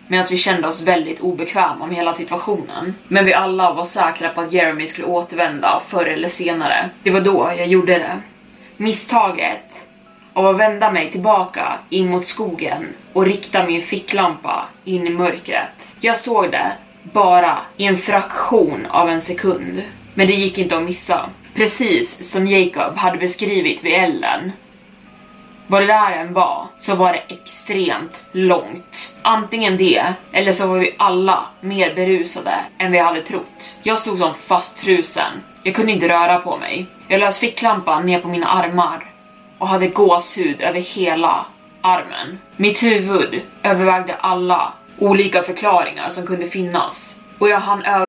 Medan 0.08 0.26
vi 0.30 0.38
kände 0.38 0.68
oss 0.68 0.82
väldigt 0.82 1.20
obekväma 1.22 1.86
med 1.86 1.96
hela 1.96 2.14
situationen. 2.14 2.94
Men 3.08 3.26
vi 3.26 3.34
alla 3.34 3.74
var 3.74 3.86
säkra 3.86 4.30
på 4.30 4.42
att 4.42 4.54
Jeremy 4.54 4.88
skulle 4.88 5.08
återvända 5.08 5.82
förr 5.88 6.06
eller 6.06 6.30
senare. 6.30 6.90
Det 7.04 7.12
var 7.12 7.22
då 7.22 7.54
jag 7.58 7.68
gjorde 7.68 7.94
det. 7.94 8.22
Misstaget 8.78 9.89
av 10.40 10.48
att 10.48 10.60
vända 10.60 10.92
mig 10.92 11.12
tillbaka 11.12 11.74
in 11.90 12.10
mot 12.10 12.26
skogen 12.26 12.88
och 13.14 13.26
rikta 13.26 13.66
min 13.66 13.82
ficklampa 13.82 14.66
in 14.84 15.08
i 15.08 15.10
mörkret. 15.10 15.94
Jag 16.00 16.18
såg 16.18 16.52
det 16.52 16.72
bara 17.04 17.58
i 17.78 17.86
en 17.86 17.98
fraktion 17.98 18.86
av 18.86 19.10
en 19.10 19.22
sekund. 19.22 19.84
Men 20.14 20.28
det 20.28 20.34
gick 20.34 20.58
inte 20.58 20.78
att 20.78 20.84
missa. 20.84 21.30
Precis 21.56 22.32
som 22.32 22.48
Jacob 22.48 22.98
hade 22.98 23.18
beskrivit 23.18 23.84
vid 23.84 23.94
elden. 23.94 24.52
Vad 25.68 25.82
det 25.82 25.88
där 25.88 26.12
än 26.12 26.34
var, 26.34 26.68
så 26.78 26.96
var 26.96 27.14
det 27.14 27.36
extremt 27.36 28.24
långt. 28.32 29.14
Antingen 29.22 29.78
det, 29.78 30.04
eller 30.32 30.52
så 30.52 30.68
var 30.68 30.78
vi 30.78 30.96
alla 30.98 31.46
mer 31.62 31.96
berusade 31.96 32.56
än 32.78 32.92
vi 32.92 33.00
hade 33.00 33.22
trott. 33.22 33.76
Jag 33.84 34.00
stod 34.00 34.18
som 34.18 34.34
fastfrusen. 34.34 35.32
Jag 35.64 35.76
kunde 35.76 35.92
inte 35.92 36.10
röra 36.10 36.40
på 36.40 36.58
mig. 36.58 36.86
Jag 37.08 37.20
lös 37.20 37.40
ficklampan 37.40 38.06
ner 38.06 38.20
på 38.20 38.28
mina 38.28 38.48
armar 38.48 39.09
och 39.60 39.68
hade 39.68 39.88
gåshud 39.88 40.62
över 40.62 40.80
hela 40.80 41.46
armen. 41.82 42.40
Mitt 42.56 42.84
huvud 42.84 43.42
övervägde 43.64 44.16
alla 44.16 44.74
olika 44.98 45.44
förklaringar 45.44 46.10
som 46.10 46.26
kunde 46.26 46.48
finnas. 46.48 47.20
Och 47.40 47.50
jag 47.50 47.60
hann 47.60 47.84
över 47.84 48.09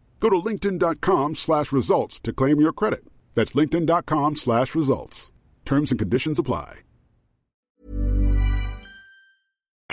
Go 0.21 0.29
to 0.29 0.49
linkedin.com 0.49 1.35
slash 1.35 1.73
results 1.73 2.19
to 2.21 2.31
claim 2.33 2.61
your 2.61 2.73
credit. 2.73 3.03
That's 3.35 3.53
linkedin.com 3.53 4.35
slash 4.35 4.75
results. 4.75 5.31
Terms 5.65 5.91
and 5.91 5.99
conditions 5.99 6.39
apply. 6.39 6.83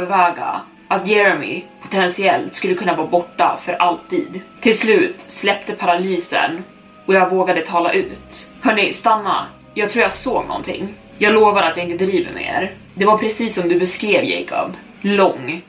överväga 0.00 0.60
att 0.88 1.08
Jeremy 1.08 1.64
potentiellt 1.82 2.54
skulle 2.54 2.74
kunna 2.74 2.96
vara 2.96 3.06
borta 3.06 3.60
för 3.62 3.72
alltid. 3.72 4.40
Till 4.60 4.78
slut 4.78 5.20
släppte 5.20 5.72
paralysen 5.72 6.64
och 7.06 7.14
jag 7.14 7.30
vågade 7.30 7.60
tala 7.60 7.92
ut. 7.92 8.48
Hörni, 8.60 8.92
stanna. 8.92 9.46
Jag 9.74 9.90
tror 9.90 10.02
jag 10.02 10.14
såg 10.14 10.46
någonting. 10.46 10.94
Jag 11.18 11.34
lovar 11.34 11.62
att 11.62 11.76
jag 11.76 11.90
inte 11.90 12.04
driver 12.04 12.32
med 12.32 12.42
er. 12.42 12.76
Det 12.94 13.04
var 13.04 13.18
precis 13.18 13.54
som 13.54 13.68
du 13.68 13.78
beskrev 13.78 14.24
Jacob. 14.24 14.72
Lång. 15.00 15.62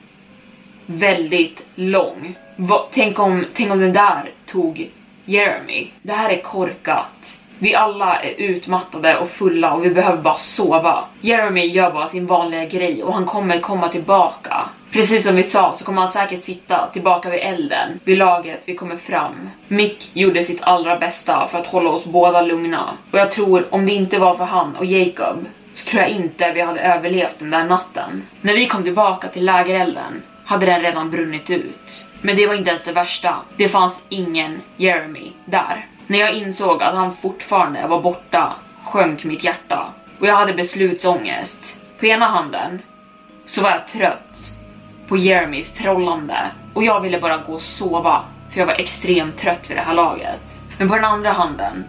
Väldigt 0.91 1.65
lång. 1.75 2.35
Va, 2.55 2.87
tänk, 2.93 3.19
om, 3.19 3.45
tänk 3.53 3.71
om 3.71 3.79
den 3.79 3.93
där 3.93 4.31
tog 4.45 4.89
Jeremy. 5.25 5.87
Det 6.01 6.13
här 6.13 6.29
är 6.29 6.41
korkat. 6.41 7.39
Vi 7.59 7.75
alla 7.75 8.23
är 8.23 8.33
utmattade 8.37 9.17
och 9.17 9.29
fulla 9.29 9.73
och 9.73 9.85
vi 9.85 9.89
behöver 9.89 10.21
bara 10.21 10.37
sova. 10.37 11.05
Jeremy 11.21 11.65
gör 11.65 11.91
bara 11.91 12.07
sin 12.07 12.25
vanliga 12.25 12.65
grej 12.65 13.03
och 13.03 13.13
han 13.13 13.25
kommer 13.25 13.59
komma 13.59 13.89
tillbaka. 13.89 14.69
Precis 14.91 15.23
som 15.23 15.35
vi 15.35 15.43
sa 15.43 15.75
så 15.77 15.85
kommer 15.85 16.01
han 16.01 16.11
säkert 16.11 16.43
sitta 16.43 16.89
tillbaka 16.93 17.29
vid 17.29 17.39
elden, 17.39 17.99
vid 18.03 18.17
lagret 18.17 18.61
vi 18.65 18.75
kommer 18.75 18.97
fram. 18.97 19.49
Mick 19.67 20.11
gjorde 20.13 20.43
sitt 20.43 20.63
allra 20.63 20.97
bästa 20.97 21.47
för 21.47 21.57
att 21.57 21.67
hålla 21.67 21.89
oss 21.89 22.05
båda 22.05 22.41
lugna. 22.41 22.89
Och 23.11 23.19
jag 23.19 23.31
tror 23.31 23.65
om 23.69 23.85
det 23.85 23.91
inte 23.91 24.19
var 24.19 24.35
för 24.35 24.45
han 24.45 24.75
och 24.75 24.85
Jacob 24.85 25.45
så 25.73 25.89
tror 25.89 26.03
jag 26.03 26.11
inte 26.11 26.51
vi 26.51 26.61
hade 26.61 26.79
överlevt 26.79 27.39
den 27.39 27.49
där 27.49 27.63
natten. 27.63 28.23
När 28.41 28.53
vi 28.53 28.67
kom 28.67 28.83
tillbaka 28.83 29.27
till 29.27 29.45
lägerelden 29.45 30.23
hade 30.49 30.65
den 30.65 30.81
redan 30.81 31.11
brunnit 31.11 31.49
ut. 31.49 32.05
Men 32.21 32.35
det 32.35 32.47
var 32.47 32.53
inte 32.53 32.69
ens 32.69 32.83
det 32.83 32.91
värsta. 32.91 33.35
Det 33.57 33.69
fanns 33.69 34.01
ingen 34.09 34.61
Jeremy 34.77 35.31
där. 35.45 35.85
När 36.07 36.19
jag 36.19 36.33
insåg 36.33 36.83
att 36.83 36.95
han 36.95 37.15
fortfarande 37.15 37.87
var 37.87 38.01
borta 38.01 38.53
sjönk 38.83 39.23
mitt 39.23 39.43
hjärta 39.43 39.93
och 40.19 40.27
jag 40.27 40.35
hade 40.35 40.53
beslutsångest. 40.53 41.79
På 41.99 42.05
ena 42.05 42.27
handen 42.27 42.81
så 43.45 43.61
var 43.61 43.69
jag 43.69 43.87
trött 43.87 44.55
på 45.07 45.17
Jeremys 45.17 45.73
trollande 45.73 46.51
och 46.73 46.83
jag 46.83 47.01
ville 47.01 47.19
bara 47.19 47.37
gå 47.37 47.53
och 47.53 47.61
sova 47.61 48.23
för 48.51 48.59
jag 48.59 48.65
var 48.65 48.73
extremt 48.73 49.37
trött 49.37 49.69
vid 49.69 49.77
det 49.77 49.81
här 49.81 49.93
laget. 49.93 50.59
Men 50.77 50.89
på 50.89 50.95
den 50.95 51.05
andra 51.05 51.31
handen 51.31 51.83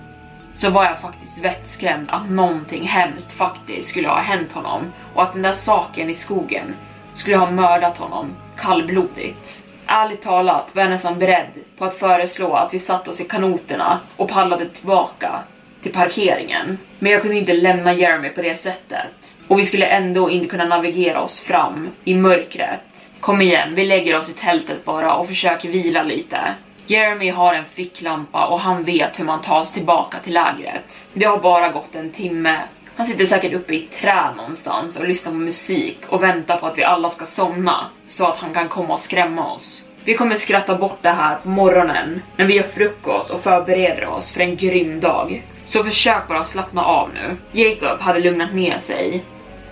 så 0.52 0.70
var 0.70 0.84
jag 0.84 1.00
faktiskt 1.00 1.38
vettskrämd 1.38 2.10
att 2.10 2.30
någonting 2.30 2.86
hemskt 2.86 3.32
faktiskt 3.32 3.88
skulle 3.88 4.08
ha 4.08 4.20
hänt 4.20 4.52
honom 4.52 4.92
och 5.14 5.22
att 5.22 5.32
den 5.32 5.42
där 5.42 5.54
saken 5.54 6.10
i 6.10 6.14
skogen 6.14 6.74
skulle 7.14 7.36
ha 7.36 7.50
mördat 7.50 7.98
honom 7.98 8.36
kallblodigt. 8.56 9.62
Ärligt 9.86 10.22
talat 10.22 10.68
var 10.72 10.82
jag 10.82 10.90
nästan 10.90 11.18
beredd 11.18 11.50
på 11.78 11.84
att 11.84 11.98
föreslå 11.98 12.54
att 12.54 12.74
vi 12.74 12.78
satte 12.78 13.10
oss 13.10 13.20
i 13.20 13.24
kanoterna 13.24 13.98
och 14.16 14.28
paddlade 14.28 14.68
tillbaka 14.68 15.42
till 15.82 15.92
parkeringen. 15.92 16.78
Men 16.98 17.12
jag 17.12 17.22
kunde 17.22 17.36
inte 17.36 17.52
lämna 17.52 17.92
Jeremy 17.92 18.28
på 18.28 18.42
det 18.42 18.54
sättet. 18.54 19.36
Och 19.48 19.58
vi 19.58 19.66
skulle 19.66 19.86
ändå 19.86 20.30
inte 20.30 20.48
kunna 20.48 20.64
navigera 20.64 21.20
oss 21.20 21.40
fram 21.40 21.88
i 22.04 22.14
mörkret. 22.14 23.08
Kom 23.20 23.40
igen, 23.40 23.74
vi 23.74 23.84
lägger 23.84 24.16
oss 24.16 24.30
i 24.30 24.32
tältet 24.32 24.84
bara 24.84 25.14
och 25.14 25.28
försöker 25.28 25.68
vila 25.68 26.02
lite. 26.02 26.38
Jeremy 26.86 27.30
har 27.30 27.54
en 27.54 27.64
ficklampa 27.64 28.46
och 28.46 28.60
han 28.60 28.84
vet 28.84 29.20
hur 29.20 29.24
man 29.24 29.42
tar 29.42 29.64
sig 29.64 29.74
tillbaka 29.74 30.18
till 30.24 30.34
lägret. 30.34 31.08
Det 31.12 31.24
har 31.24 31.38
bara 31.38 31.68
gått 31.68 31.96
en 31.96 32.12
timme. 32.12 32.56
Han 33.00 33.06
sitter 33.06 33.26
säkert 33.26 33.52
uppe 33.52 33.74
i 33.74 33.84
ett 33.84 34.00
träd 34.00 34.36
någonstans 34.36 34.96
och 34.96 35.08
lyssnar 35.08 35.32
på 35.32 35.38
musik 35.38 35.98
och 36.08 36.22
väntar 36.22 36.56
på 36.56 36.66
att 36.66 36.78
vi 36.78 36.84
alla 36.84 37.10
ska 37.10 37.26
somna 37.26 37.86
så 38.08 38.26
att 38.26 38.38
han 38.38 38.54
kan 38.54 38.68
komma 38.68 38.94
och 38.94 39.00
skrämma 39.00 39.52
oss. 39.52 39.84
Vi 40.04 40.14
kommer 40.14 40.34
skratta 40.34 40.74
bort 40.74 40.98
det 41.02 41.10
här 41.10 41.36
på 41.42 41.48
morgonen 41.48 42.22
när 42.36 42.44
vi 42.44 42.54
gör 42.54 42.62
frukost 42.62 43.30
och 43.30 43.40
förbereder 43.40 44.06
oss 44.06 44.30
för 44.30 44.40
en 44.40 44.56
grym 44.56 45.00
dag. 45.00 45.42
Så 45.66 45.84
försök 45.84 46.28
bara 46.28 46.44
slappna 46.44 46.84
av 46.84 47.10
nu. 47.14 47.36
Jacob 47.52 48.00
hade 48.00 48.20
lugnat 48.20 48.54
ner 48.54 48.78
sig 48.78 49.24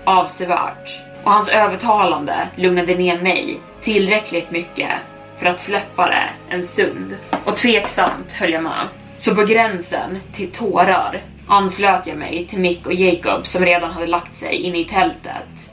avsevärt 0.05 1.03
och 1.25 1.33
hans 1.33 1.49
övertalande 1.49 2.49
lugnade 2.57 2.95
ner 2.95 3.23
mig 3.23 3.61
tillräckligt 3.83 4.51
mycket 4.51 4.91
för 5.39 5.47
att 5.47 5.61
släppa 5.61 6.07
det 6.07 6.29
en 6.49 6.67
stund. 6.67 7.17
Och 7.45 7.57
tveksamt 7.57 8.33
höll 8.33 8.53
jag 8.53 8.63
med. 8.63 8.89
Så 9.17 9.35
på 9.35 9.45
gränsen 9.45 10.19
till 10.35 10.51
tårar 10.51 11.23
anslöt 11.49 12.07
jag 12.07 12.17
mig 12.17 12.47
till 12.47 12.59
Mick 12.59 12.87
och 12.87 12.95
Jacob 12.95 13.47
som 13.47 13.65
redan 13.65 13.91
hade 13.91 14.07
lagt 14.07 14.35
sig 14.37 14.55
inne 14.55 14.79
i 14.79 14.85
tältet. 14.85 15.71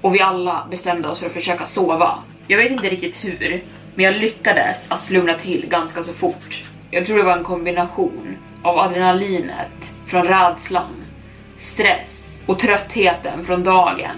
Och 0.00 0.14
vi 0.14 0.20
alla 0.20 0.66
bestämde 0.70 1.08
oss 1.08 1.18
för 1.18 1.26
att 1.26 1.32
försöka 1.32 1.66
sova. 1.66 2.18
Jag 2.48 2.58
vet 2.58 2.72
inte 2.72 2.88
riktigt 2.88 3.24
hur, 3.24 3.64
men 3.94 4.04
jag 4.04 4.14
lyckades 4.14 4.86
att 4.90 5.00
slumra 5.00 5.34
till 5.34 5.66
ganska 5.68 6.02
så 6.02 6.12
fort. 6.12 6.64
Jag 6.90 7.06
tror 7.06 7.16
det 7.16 7.22
var 7.22 7.36
en 7.36 7.44
kombination 7.44 8.36
av 8.62 8.78
adrenalinet 8.78 9.94
från 10.06 10.22
rädslan, 10.22 11.04
stress 11.58 12.42
och 12.46 12.58
tröttheten 12.58 13.44
från 13.44 13.64
dagen 13.64 14.16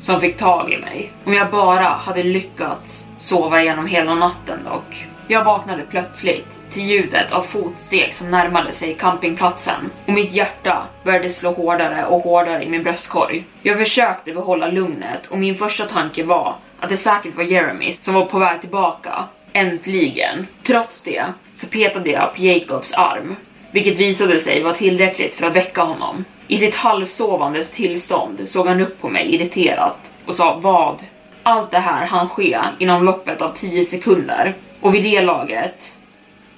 som 0.00 0.20
fick 0.20 0.36
tag 0.36 0.72
i 0.72 0.78
mig. 0.78 1.12
Om 1.24 1.34
jag 1.34 1.50
bara 1.50 1.88
hade 1.88 2.22
lyckats 2.22 3.06
sova 3.18 3.62
igenom 3.62 3.86
hela 3.86 4.14
natten 4.14 4.58
dock. 4.64 5.06
Jag 5.28 5.44
vaknade 5.44 5.82
plötsligt 5.90 6.70
till 6.70 6.82
ljudet 6.82 7.32
av 7.32 7.42
fotsteg 7.42 8.14
som 8.14 8.30
närmade 8.30 8.72
sig 8.72 8.94
campingplatsen 8.94 9.90
och 10.06 10.12
mitt 10.12 10.32
hjärta 10.32 10.86
började 11.04 11.30
slå 11.30 11.52
hårdare 11.52 12.06
och 12.06 12.20
hårdare 12.20 12.64
i 12.64 12.68
min 12.68 12.82
bröstkorg. 12.82 13.44
Jag 13.62 13.78
försökte 13.78 14.32
behålla 14.32 14.68
lugnet 14.68 15.26
och 15.28 15.38
min 15.38 15.54
första 15.54 15.84
tanke 15.84 16.24
var 16.24 16.54
att 16.80 16.90
det 16.90 16.96
säkert 16.96 17.36
var 17.36 17.44
Jeremy 17.44 17.92
som 17.92 18.14
var 18.14 18.24
på 18.24 18.38
väg 18.38 18.60
tillbaka. 18.60 19.24
Äntligen. 19.52 20.46
Trots 20.62 21.02
det 21.02 21.24
så 21.54 21.66
petade 21.66 22.10
jag 22.10 22.34
på 22.34 22.42
Jacobs 22.42 22.94
arm, 22.94 23.36
vilket 23.70 23.96
visade 23.96 24.40
sig 24.40 24.62
vara 24.62 24.74
tillräckligt 24.74 25.34
för 25.34 25.46
att 25.46 25.56
väcka 25.56 25.82
honom. 25.82 26.24
I 26.48 26.58
sitt 26.58 26.74
halvsovandes 26.74 27.70
tillstånd 27.70 28.40
såg 28.46 28.66
han 28.66 28.80
upp 28.80 29.00
på 29.00 29.08
mig 29.08 29.34
irriterat 29.34 30.12
och 30.26 30.34
sa 30.34 30.58
vad? 30.62 30.98
Allt 31.42 31.70
det 31.70 31.78
här 31.78 32.06
hann 32.06 32.28
ske 32.28 32.58
inom 32.78 33.04
loppet 33.04 33.42
av 33.42 33.52
10 33.56 33.84
sekunder 33.84 34.54
och 34.84 34.94
vid 34.94 35.02
det 35.02 35.22
laget 35.22 35.96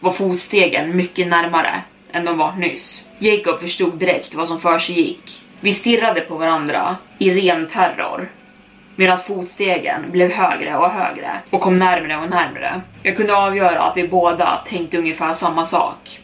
var 0.01 0.11
fotstegen 0.11 0.97
mycket 0.97 1.29
närmare 1.29 1.83
än 2.13 2.25
de 2.25 2.39
var 2.39 2.53
nyss. 2.53 3.05
Jacob 3.19 3.61
förstod 3.61 3.95
direkt 3.95 4.35
vad 4.35 4.49
som 4.49 4.61
för 4.61 4.79
sig 4.79 5.01
gick. 5.01 5.43
Vi 5.61 5.75
stirrade 5.75 6.21
på 6.21 6.35
varandra 6.35 6.97
i 7.19 7.31
ren 7.31 7.67
terror 7.67 8.29
medan 8.97 9.19
fotstegen 9.19 10.11
blev 10.11 10.33
högre 10.33 10.77
och 10.77 10.91
högre 10.91 11.41
och 11.51 11.61
kom 11.61 11.79
närmre 11.79 12.17
och 12.17 12.31
närmre. 12.31 12.81
Jag 13.03 13.17
kunde 13.17 13.37
avgöra 13.37 13.83
att 13.83 13.97
vi 13.97 14.09
båda 14.09 14.61
tänkte 14.69 14.99
ungefär 14.99 15.33
samma 15.33 15.65
sak. 15.65 16.21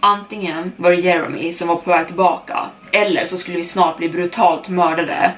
Antingen 0.00 0.72
var 0.76 0.90
det 0.90 0.96
Jeremy 0.96 1.52
som 1.52 1.68
var 1.68 1.76
på 1.76 1.90
väg 1.90 2.06
tillbaka 2.06 2.66
eller 2.92 3.26
så 3.26 3.36
skulle 3.36 3.56
vi 3.56 3.64
snart 3.64 3.96
bli 3.96 4.08
brutalt 4.08 4.68
mördade 4.68 5.32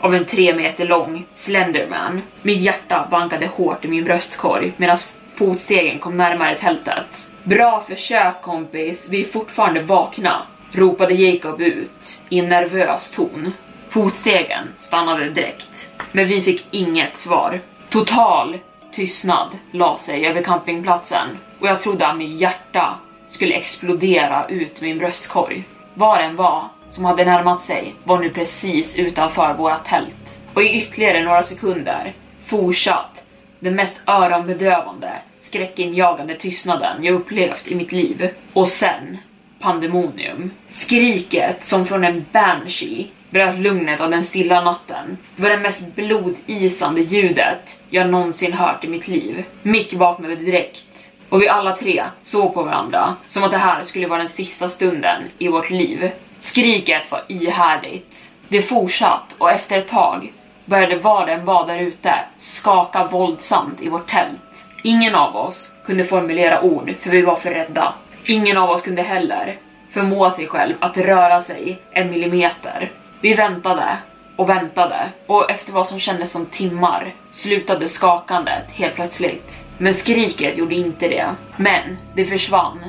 av 0.00 0.14
en 0.14 0.24
tre 0.24 0.54
meter 0.54 0.86
lång 0.86 1.24
Slenderman. 1.34 2.22
Mitt 2.42 2.58
hjärta 2.58 3.08
bankade 3.10 3.46
hårt 3.46 3.84
i 3.84 3.88
min 3.88 4.04
bröstkorg 4.04 4.72
medan 4.76 4.98
fotstegen 5.42 5.98
kom 5.98 6.16
närmare 6.16 6.58
tältet. 6.58 7.28
Bra 7.44 7.84
försök 7.88 8.42
kompis, 8.42 9.06
vi 9.10 9.20
är 9.20 9.24
fortfarande 9.24 9.82
vakna, 9.82 10.42
ropade 10.72 11.14
Jacob 11.14 11.60
ut 11.60 12.20
i 12.28 12.38
en 12.38 12.48
nervös 12.48 13.10
ton. 13.10 13.52
Fotstegen 13.88 14.68
stannade 14.78 15.30
direkt, 15.30 15.90
men 16.12 16.28
vi 16.28 16.40
fick 16.40 16.66
inget 16.70 17.18
svar. 17.18 17.60
Total 17.88 18.58
tystnad 18.92 19.48
la 19.72 19.98
sig 19.98 20.26
över 20.26 20.42
campingplatsen 20.42 21.28
och 21.60 21.66
jag 21.66 21.80
trodde 21.80 22.06
att 22.06 22.16
mitt 22.16 22.40
hjärta 22.40 22.94
skulle 23.28 23.54
explodera 23.54 24.46
ut 24.48 24.80
min 24.80 24.98
bröstkorg. 24.98 25.64
Var 25.94 26.18
den 26.18 26.36
var 26.36 26.64
som 26.90 27.04
hade 27.04 27.24
närmat 27.24 27.62
sig 27.62 27.94
var 28.04 28.18
nu 28.18 28.30
precis 28.30 28.96
utanför 28.96 29.54
våra 29.54 29.76
tält 29.76 30.38
och 30.54 30.62
i 30.62 30.78
ytterligare 30.78 31.24
några 31.24 31.42
sekunder 31.42 32.12
fortsatt 32.44 33.24
den 33.62 33.74
mest 33.74 34.00
öronbedövande, 34.06 35.12
skräckinjagande 35.52 36.34
tystnaden 36.34 37.04
jag 37.04 37.14
upplevt 37.14 37.68
i 37.68 37.74
mitt 37.74 37.92
liv. 37.92 38.30
Och 38.52 38.68
sen 38.68 39.18
pandemonium. 39.60 40.50
Skriket 40.70 41.64
som 41.64 41.86
från 41.86 42.04
en 42.04 42.24
banshee 42.32 43.06
bröt 43.30 43.58
lugnet 43.58 44.00
av 44.00 44.10
den 44.10 44.24
stilla 44.24 44.60
natten. 44.60 45.18
Det 45.36 45.42
var 45.42 45.50
det 45.50 45.58
mest 45.58 45.94
blodisande 45.94 47.00
ljudet 47.00 47.80
jag 47.90 48.10
någonsin 48.10 48.52
hört 48.52 48.84
i 48.84 48.88
mitt 48.88 49.08
liv. 49.08 49.44
Mick 49.62 49.94
vaknade 49.94 50.36
direkt 50.36 51.10
och 51.28 51.42
vi 51.42 51.48
alla 51.48 51.76
tre 51.76 52.04
såg 52.22 52.54
på 52.54 52.62
varandra 52.62 53.16
som 53.28 53.44
att 53.44 53.50
det 53.50 53.58
här 53.58 53.82
skulle 53.82 54.06
vara 54.06 54.18
den 54.18 54.28
sista 54.28 54.68
stunden 54.68 55.22
i 55.38 55.48
vårt 55.48 55.70
liv. 55.70 56.10
Skriket 56.38 57.10
var 57.10 57.24
ihärdigt. 57.28 58.30
Det 58.48 58.62
fortsatt 58.62 59.34
och 59.38 59.50
efter 59.50 59.78
ett 59.78 59.88
tag 59.88 60.32
började 60.64 60.96
var 60.96 61.26
den 61.26 61.44
var 61.44 61.66
där 61.66 61.78
ute 61.78 62.14
skaka 62.38 63.04
våldsamt 63.04 63.82
i 63.82 63.88
vårt 63.88 64.10
tält. 64.10 64.71
Ingen 64.84 65.14
av 65.14 65.36
oss 65.36 65.70
kunde 65.84 66.04
formulera 66.04 66.62
ord 66.62 66.94
för 67.00 67.10
vi 67.10 67.22
var 67.22 67.36
för 67.36 67.50
rädda. 67.50 67.94
Ingen 68.24 68.56
av 68.56 68.70
oss 68.70 68.82
kunde 68.82 69.02
heller 69.02 69.58
förmå 69.90 70.30
sig 70.30 70.46
själv 70.46 70.74
att 70.80 70.98
röra 70.98 71.40
sig 71.40 71.82
en 71.90 72.10
millimeter. 72.10 72.90
Vi 73.20 73.34
väntade 73.34 73.96
och 74.36 74.48
väntade 74.48 75.08
och 75.26 75.50
efter 75.50 75.72
vad 75.72 75.88
som 75.88 76.00
kändes 76.00 76.32
som 76.32 76.46
timmar 76.46 77.14
slutade 77.30 77.88
skakandet 77.88 78.72
helt 78.72 78.94
plötsligt. 78.94 79.64
Men 79.78 79.94
skriket 79.94 80.58
gjorde 80.58 80.74
inte 80.74 81.08
det. 81.08 81.26
Men 81.56 81.98
det 82.14 82.24
försvann 82.24 82.84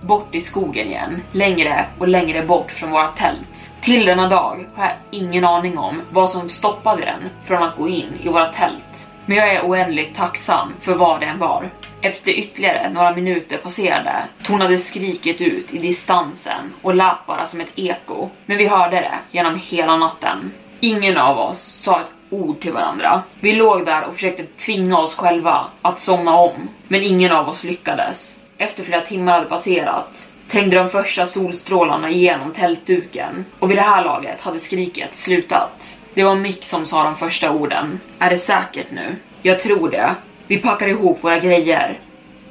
bort 0.00 0.34
i 0.34 0.40
skogen 0.40 0.86
igen, 0.86 1.22
längre 1.32 1.86
och 1.98 2.08
längre 2.08 2.42
bort 2.42 2.70
från 2.70 2.90
våra 2.90 3.08
tält. 3.08 3.70
Till 3.80 4.04
denna 4.04 4.28
dag 4.28 4.66
har 4.74 4.84
jag 4.84 4.94
ingen 5.10 5.44
aning 5.44 5.78
om 5.78 6.02
vad 6.10 6.30
som 6.30 6.48
stoppade 6.48 7.04
den 7.04 7.30
från 7.44 7.62
att 7.62 7.76
gå 7.76 7.88
in 7.88 8.12
i 8.22 8.28
våra 8.28 8.46
tält. 8.46 8.85
Men 9.26 9.36
jag 9.36 9.54
är 9.54 9.62
oändligt 9.62 10.16
tacksam 10.16 10.72
för 10.80 10.94
vad 10.94 11.20
det 11.20 11.26
än 11.26 11.38
var. 11.38 11.70
Efter 12.00 12.30
ytterligare 12.32 12.90
några 12.90 13.14
minuter 13.14 13.56
passerade 13.56 14.24
tonade 14.42 14.78
skriket 14.78 15.40
ut 15.40 15.74
i 15.74 15.78
distansen 15.78 16.72
och 16.82 16.94
lät 16.94 17.26
bara 17.26 17.46
som 17.46 17.60
ett 17.60 17.72
eko. 17.78 18.28
Men 18.46 18.56
vi 18.56 18.66
hörde 18.66 18.96
det 18.96 19.18
genom 19.30 19.60
hela 19.64 19.96
natten. 19.96 20.52
Ingen 20.80 21.18
av 21.18 21.38
oss 21.38 21.60
sa 21.62 22.00
ett 22.00 22.12
ord 22.30 22.60
till 22.60 22.72
varandra. 22.72 23.22
Vi 23.40 23.52
låg 23.52 23.86
där 23.86 24.04
och 24.04 24.14
försökte 24.14 24.42
tvinga 24.42 24.98
oss 24.98 25.16
själva 25.16 25.66
att 25.82 26.00
somna 26.00 26.36
om, 26.36 26.68
men 26.88 27.02
ingen 27.02 27.32
av 27.32 27.48
oss 27.48 27.64
lyckades. 27.64 28.38
Efter 28.58 28.84
flera 28.84 29.00
timmar 29.00 29.32
hade 29.32 29.46
passerat 29.46 30.28
trängde 30.48 30.76
de 30.76 30.90
första 30.90 31.26
solstrålarna 31.26 32.10
igenom 32.10 32.52
tältduken 32.52 33.44
och 33.58 33.70
vid 33.70 33.78
det 33.78 33.82
här 33.82 34.04
laget 34.04 34.40
hade 34.40 34.60
skriket 34.60 35.14
slutat. 35.14 35.95
Det 36.16 36.24
var 36.24 36.36
Mick 36.36 36.64
som 36.64 36.86
sa 36.86 37.04
de 37.04 37.16
första 37.16 37.50
orden. 37.50 38.00
Är 38.18 38.30
det 38.30 38.38
säkert 38.38 38.90
nu? 38.90 39.16
Jag 39.42 39.60
tror 39.60 39.90
det. 39.90 40.14
Vi 40.46 40.58
packar 40.58 40.88
ihop 40.88 41.24
våra 41.24 41.38
grejer 41.38 41.98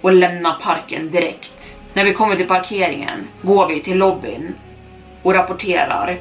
och 0.01 0.13
lämnar 0.13 0.53
parken 0.61 1.11
direkt. 1.11 1.77
När 1.93 2.03
vi 2.03 2.13
kommer 2.13 2.35
till 2.35 2.47
parkeringen 2.47 3.27
går 3.41 3.67
vi 3.67 3.81
till 3.81 3.97
lobbyn 3.97 4.55
och 5.21 5.33
rapporterar 5.33 6.17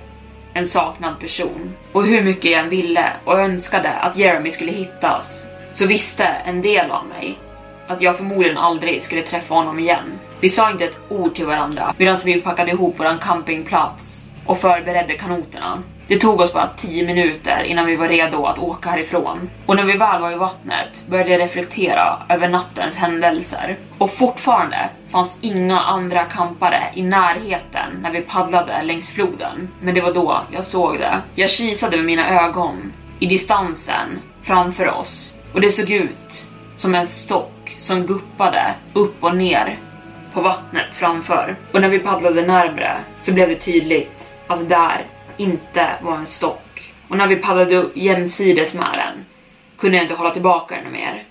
en 0.52 0.66
saknad 0.66 1.20
person. 1.20 1.74
Och 1.92 2.07
hur 2.07 2.22
mycket 2.22 2.50
jag 2.50 2.61
än 2.61 2.68
ville 2.68 3.12
och 3.24 3.40
önskade 3.40 3.90
att 3.90 4.16
Jeremy 4.16 4.50
skulle 4.50 4.72
hittas 4.72 5.46
så 5.72 5.87
visste 5.87 6.24
en 6.24 6.62
del 6.62 6.90
av 6.90 7.07
mig 7.07 7.38
att 7.87 8.02
jag 8.02 8.16
förmodligen 8.16 8.59
aldrig 8.59 9.02
skulle 9.02 9.22
träffa 9.22 9.54
honom 9.54 9.78
igen. 9.78 10.18
Vi 10.40 10.50
sa 10.50 10.70
inte 10.70 10.85
ett 10.85 10.98
ord 11.09 11.35
till 11.35 11.46
varandra 11.46 11.94
medan 11.98 12.18
vi 12.24 12.40
packade 12.40 12.70
ihop 12.70 13.00
våran 13.00 13.18
campingplats 13.18 14.28
och 14.46 14.59
förberedde 14.59 15.14
kanoterna. 15.14 15.83
Det 16.09 16.19
tog 16.19 16.40
oss 16.40 16.53
bara 16.53 16.71
10 16.77 17.07
minuter 17.07 17.62
innan 17.62 17.87
vi 17.87 17.97
var 17.97 18.09
redo 18.09 18.45
att 18.45 18.59
åka 18.59 18.90
härifrån. 18.90 19.51
Och 19.67 19.77
när 19.77 19.85
vi 19.85 19.93
väl 19.93 20.21
var 20.21 20.33
i 20.33 20.35
vattnet 20.35 21.07
började 21.07 21.31
jag 21.31 21.40
reflektera 21.40 22.23
över 22.29 22.49
nattens 22.49 22.97
händelser. 22.97 23.77
Och 23.99 24.11
fortfarande 24.11 24.88
fanns 25.11 25.38
inga 25.40 25.81
andra 25.81 26.25
kampare 26.25 26.83
i 26.95 27.03
närheten 27.03 27.99
när 28.03 28.11
vi 28.11 28.21
paddlade 28.21 28.83
längs 28.83 29.11
floden. 29.11 29.69
Men 29.81 29.95
det 29.95 30.01
var 30.01 30.14
då 30.14 30.43
jag 30.51 30.64
såg 30.64 30.99
det. 30.99 31.21
Jag 31.35 31.51
kisade 31.51 31.97
med 31.97 32.07
mina 32.07 32.45
ögon 32.45 32.93
i 33.19 33.27
distansen 33.27 34.19
framför 34.43 34.90
oss 34.90 35.35
och 35.53 35.61
det 35.61 35.71
såg 35.71 35.90
ut 35.90 36.47
som 36.77 36.95
en 36.95 37.09
stock 37.09 37.77
som 37.79 38.07
guppade 38.07 38.75
upp 38.93 39.25
och 39.25 39.37
ner 39.37 39.79
på 40.33 40.40
vattnet 40.40 40.95
framför. 40.95 41.57
Och 41.73 41.81
när 41.81 41.88
vi 41.88 41.99
paddlade 41.99 42.47
närmre 42.47 42.97
så 43.23 43.33
blev 43.33 43.49
det 43.49 43.57
tydligt 43.57 44.33
att 44.47 44.69
där 44.69 45.07
inte 45.37 45.90
var 46.03 46.16
en 46.16 46.27
stock. 46.27 46.92
Och 47.09 47.16
när 47.16 47.27
vi 47.27 47.37
paddlade 47.37 47.77
upp 47.77 47.97
jämsides 47.97 48.75
med 48.75 48.99
den 48.99 49.25
kunde 49.79 49.97
jag 49.97 50.05
inte 50.05 50.14
hålla 50.14 50.31
tillbaka 50.31 50.75
den 50.83 50.92
mer. 50.92 51.25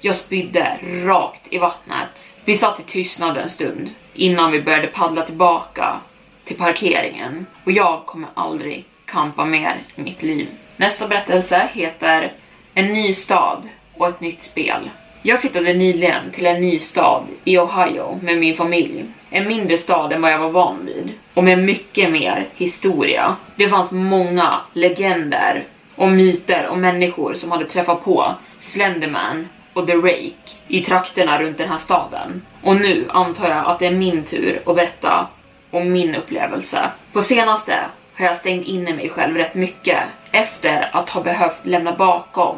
Jag 0.00 0.16
spydde 0.16 0.78
rakt 1.04 1.42
i 1.50 1.58
vattnet. 1.58 2.36
Vi 2.44 2.56
satt 2.56 2.80
i 2.80 2.82
tystnad 2.82 3.36
en 3.36 3.50
stund 3.50 3.90
innan 4.14 4.52
vi 4.52 4.62
började 4.62 4.86
paddla 4.86 5.22
tillbaka 5.22 6.00
till 6.44 6.56
parkeringen 6.56 7.46
och 7.64 7.72
jag 7.72 8.06
kommer 8.06 8.28
aldrig 8.34 8.84
kampa 9.04 9.44
mer 9.44 9.82
i 9.96 10.02
mitt 10.02 10.22
liv. 10.22 10.48
Nästa 10.76 11.08
berättelse 11.08 11.68
heter 11.72 12.32
En 12.74 12.86
ny 12.86 13.14
stad 13.14 13.68
och 13.94 14.08
ett 14.08 14.20
nytt 14.20 14.42
spel. 14.42 14.90
Jag 15.28 15.40
flyttade 15.40 15.74
nyligen 15.74 16.30
till 16.32 16.46
en 16.46 16.60
ny 16.60 16.78
stad 16.78 17.22
i 17.44 17.58
Ohio 17.58 18.18
med 18.22 18.38
min 18.38 18.56
familj. 18.56 19.04
En 19.30 19.48
mindre 19.48 19.78
stad 19.78 20.12
än 20.12 20.22
vad 20.22 20.32
jag 20.32 20.38
var 20.38 20.50
van 20.50 20.86
vid. 20.86 21.10
Och 21.34 21.44
med 21.44 21.58
mycket 21.58 22.10
mer 22.10 22.46
historia. 22.54 23.36
Det 23.56 23.68
fanns 23.68 23.92
många 23.92 24.60
legender 24.72 25.64
och 25.94 26.08
myter 26.08 26.68
om 26.68 26.80
människor 26.80 27.34
som 27.34 27.50
hade 27.50 27.64
träffat 27.64 28.04
på 28.04 28.34
Slenderman 28.60 29.48
och 29.72 29.86
The 29.86 29.94
Rake 29.94 30.50
i 30.68 30.82
trakterna 30.82 31.42
runt 31.42 31.58
den 31.58 31.68
här 31.68 31.78
staden. 31.78 32.42
Och 32.62 32.76
nu 32.76 33.06
antar 33.08 33.48
jag 33.48 33.66
att 33.66 33.78
det 33.78 33.86
är 33.86 33.90
min 33.90 34.22
tur 34.22 34.62
att 34.66 34.76
berätta 34.76 35.26
om 35.70 35.92
min 35.92 36.14
upplevelse. 36.14 36.90
På 37.12 37.22
senaste 37.22 37.74
har 38.14 38.26
jag 38.26 38.36
stängt 38.36 38.66
inne 38.66 38.94
mig 38.94 39.08
själv 39.08 39.36
rätt 39.36 39.54
mycket 39.54 39.98
efter 40.32 40.88
att 40.92 41.10
ha 41.10 41.22
behövt 41.22 41.66
lämna 41.66 41.92
bakom 41.92 42.56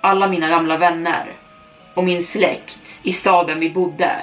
alla 0.00 0.28
mina 0.28 0.48
gamla 0.48 0.76
vänner 0.76 1.24
och 1.94 2.04
min 2.04 2.24
släkt 2.24 3.00
i 3.02 3.12
staden 3.12 3.60
vi 3.60 3.70
bodde, 3.70 4.22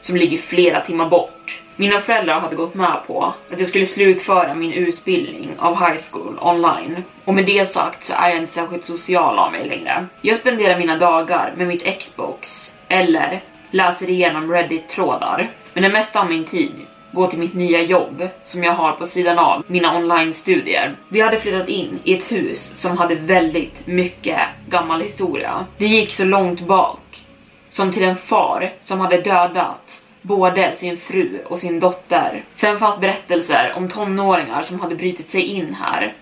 som 0.00 0.16
ligger 0.16 0.38
flera 0.38 0.80
timmar 0.80 1.08
bort. 1.08 1.62
Mina 1.76 2.00
föräldrar 2.00 2.40
hade 2.40 2.56
gått 2.56 2.74
med 2.74 2.96
på 3.06 3.34
att 3.52 3.58
jag 3.58 3.68
skulle 3.68 3.86
slutföra 3.86 4.54
min 4.54 4.72
utbildning 4.72 5.50
av 5.58 5.78
high 5.78 6.00
school 6.10 6.38
online. 6.40 7.02
Och 7.24 7.34
med 7.34 7.46
det 7.46 7.68
sagt 7.68 8.04
så 8.04 8.14
är 8.14 8.28
jag 8.28 8.38
inte 8.38 8.52
särskilt 8.52 8.84
social 8.84 9.38
av 9.38 9.52
mig 9.52 9.68
längre. 9.68 10.06
Jag 10.20 10.38
spenderar 10.38 10.78
mina 10.78 10.96
dagar 10.96 11.54
med 11.56 11.66
mitt 11.66 12.00
Xbox 12.00 12.72
eller 12.88 13.42
läser 13.70 14.10
igenom 14.10 14.52
Reddit-trådar. 14.52 15.50
Men 15.74 15.82
det 15.82 15.88
mesta 15.88 16.20
av 16.20 16.28
min 16.28 16.44
tid 16.44 16.72
gå 17.12 17.26
till 17.26 17.38
mitt 17.38 17.54
nya 17.54 17.82
jobb 17.82 18.28
som 18.44 18.64
jag 18.64 18.72
har 18.72 18.92
på 18.92 19.06
sidan 19.06 19.38
av 19.38 19.64
mina 19.66 19.96
online-studier. 19.96 20.94
Vi 21.08 21.20
hade 21.20 21.40
flyttat 21.40 21.68
in 21.68 21.98
i 22.04 22.14
ett 22.14 22.32
hus 22.32 22.72
som 22.76 22.98
hade 22.98 23.14
väldigt 23.14 23.86
mycket 23.86 24.38
gammal 24.68 25.00
historia. 25.00 25.66
Det 25.78 25.86
gick 25.86 26.12
så 26.12 26.24
långt 26.24 26.60
bak 26.60 27.22
som 27.68 27.92
till 27.92 28.04
en 28.04 28.16
far 28.16 28.72
som 28.82 29.00
hade 29.00 29.20
dödat 29.20 30.02
både 30.22 30.72
sin 30.72 30.96
fru 30.96 31.38
och 31.44 31.58
sin 31.58 31.80
dotter. 31.80 32.44
Sen 32.54 32.78
fanns 32.78 33.00
berättelser 33.00 33.72
om 33.76 33.88
tonåringar 33.88 34.62
som 34.62 34.80
hade 34.80 34.94
brutit 34.94 35.30
sig 35.30 35.42
in 35.42 35.76
här 35.80 36.14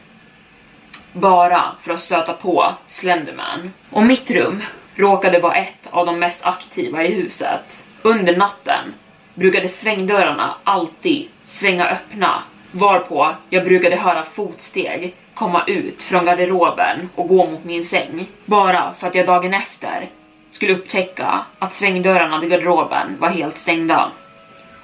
bara 1.13 1.63
för 1.83 1.93
att 1.93 2.01
stöta 2.01 2.33
på 2.33 2.75
Slenderman. 2.89 3.73
Och 3.91 4.03
mitt 4.03 4.31
rum 4.31 4.63
råkade 4.95 5.39
vara 5.39 5.55
ett 5.55 5.89
av 5.91 6.07
de 6.07 6.19
mest 6.19 6.45
aktiva 6.45 7.05
i 7.05 7.15
huset. 7.15 7.87
Under 8.03 8.37
natten 8.37 8.95
brukade 9.41 9.69
svängdörrarna 9.69 10.55
alltid 10.65 11.29
svänga 11.45 11.89
öppna 11.89 12.43
varpå 12.73 13.35
jag 13.51 13.65
brukade 13.65 13.97
höra 13.97 14.25
fotsteg 14.25 15.15
komma 15.35 15.65
ut 15.67 16.03
från 16.03 16.25
garderoben 16.25 17.09
och 17.15 17.29
gå 17.29 17.51
mot 17.51 17.65
min 17.65 17.85
säng. 17.85 18.29
Bara 18.45 18.95
för 18.99 19.07
att 19.07 19.15
jag 19.15 19.27
dagen 19.27 19.55
efter 19.55 20.09
skulle 20.51 20.73
upptäcka 20.73 21.45
att 21.59 21.75
svängdörrarna 21.75 22.41
till 22.41 22.49
garderoben 22.49 23.17
var 23.19 23.29
helt 23.29 23.59
stängda. 23.59 24.11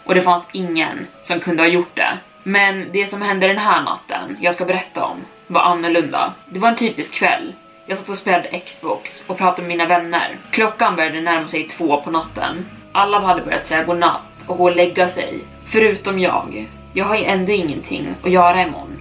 Och 0.04 0.14
det 0.14 0.22
fanns 0.22 0.48
ingen 0.52 1.06
som 1.22 1.40
kunde 1.40 1.62
ha 1.62 1.68
gjort 1.68 1.96
det. 1.96 2.18
Men 2.42 2.88
det 2.92 3.06
som 3.06 3.22
hände 3.22 3.46
den 3.46 3.58
här 3.58 3.82
natten 3.82 4.36
jag 4.40 4.54
ska 4.54 4.64
berätta 4.64 5.04
om 5.04 5.16
var 5.46 5.60
annorlunda. 5.60 6.32
Det 6.48 6.58
var 6.58 6.68
en 6.68 6.76
typisk 6.76 7.14
kväll. 7.14 7.52
Jag 7.86 7.98
satt 7.98 8.08
och 8.08 8.18
spelade 8.18 8.58
Xbox 8.60 9.24
och 9.26 9.38
pratade 9.38 9.62
med 9.62 9.68
mina 9.68 9.86
vänner. 9.86 10.36
Klockan 10.50 10.96
började 10.96 11.20
närma 11.20 11.48
sig 11.48 11.68
två 11.68 12.00
på 12.00 12.10
natten. 12.10 12.66
Alla 12.92 13.20
hade 13.20 13.42
börjat 13.42 13.66
säga 13.66 13.84
godnatt 13.84 14.35
och 14.46 14.58
gå 14.58 14.64
och 14.64 14.76
lägga 14.76 15.08
sig. 15.08 15.38
Förutom 15.64 16.18
jag. 16.18 16.68
Jag 16.92 17.04
har 17.04 17.16
ju 17.16 17.24
ändå 17.24 17.52
ingenting 17.52 18.14
att 18.22 18.30
göra 18.30 18.62
imorgon. 18.62 18.98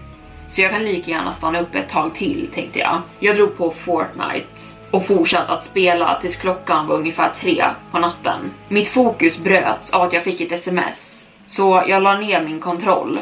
Så 0.48 0.62
jag 0.62 0.72
kan 0.72 0.84
lika 0.84 1.12
gärna 1.12 1.34
stanna 1.34 1.60
upp 1.60 1.76
ett 1.76 1.90
tag 1.90 2.16
till 2.16 2.50
tänkte 2.54 2.80
jag. 2.80 3.02
Jag 3.20 3.36
drog 3.36 3.58
på 3.58 3.72
Fortnite 3.72 4.48
och 4.92 5.06
fortsatte 5.06 5.52
att 5.52 5.64
spela 5.64 6.20
tills 6.22 6.38
klockan 6.38 6.88
var 6.88 6.96
ungefär 6.96 7.32
tre 7.36 7.66
på 7.92 8.00
natten. 8.00 8.52
Mitt 8.68 8.90
fokus 8.90 9.44
bröts 9.44 9.94
av 9.94 10.02
att 10.02 10.14
jag 10.14 10.24
fick 10.24 10.42
ett 10.42 10.52
sms. 10.52 11.28
Så 11.48 11.84
jag 11.88 12.04
la 12.04 12.18
ner 12.18 12.44
min 12.44 12.60
kontroll 12.60 13.20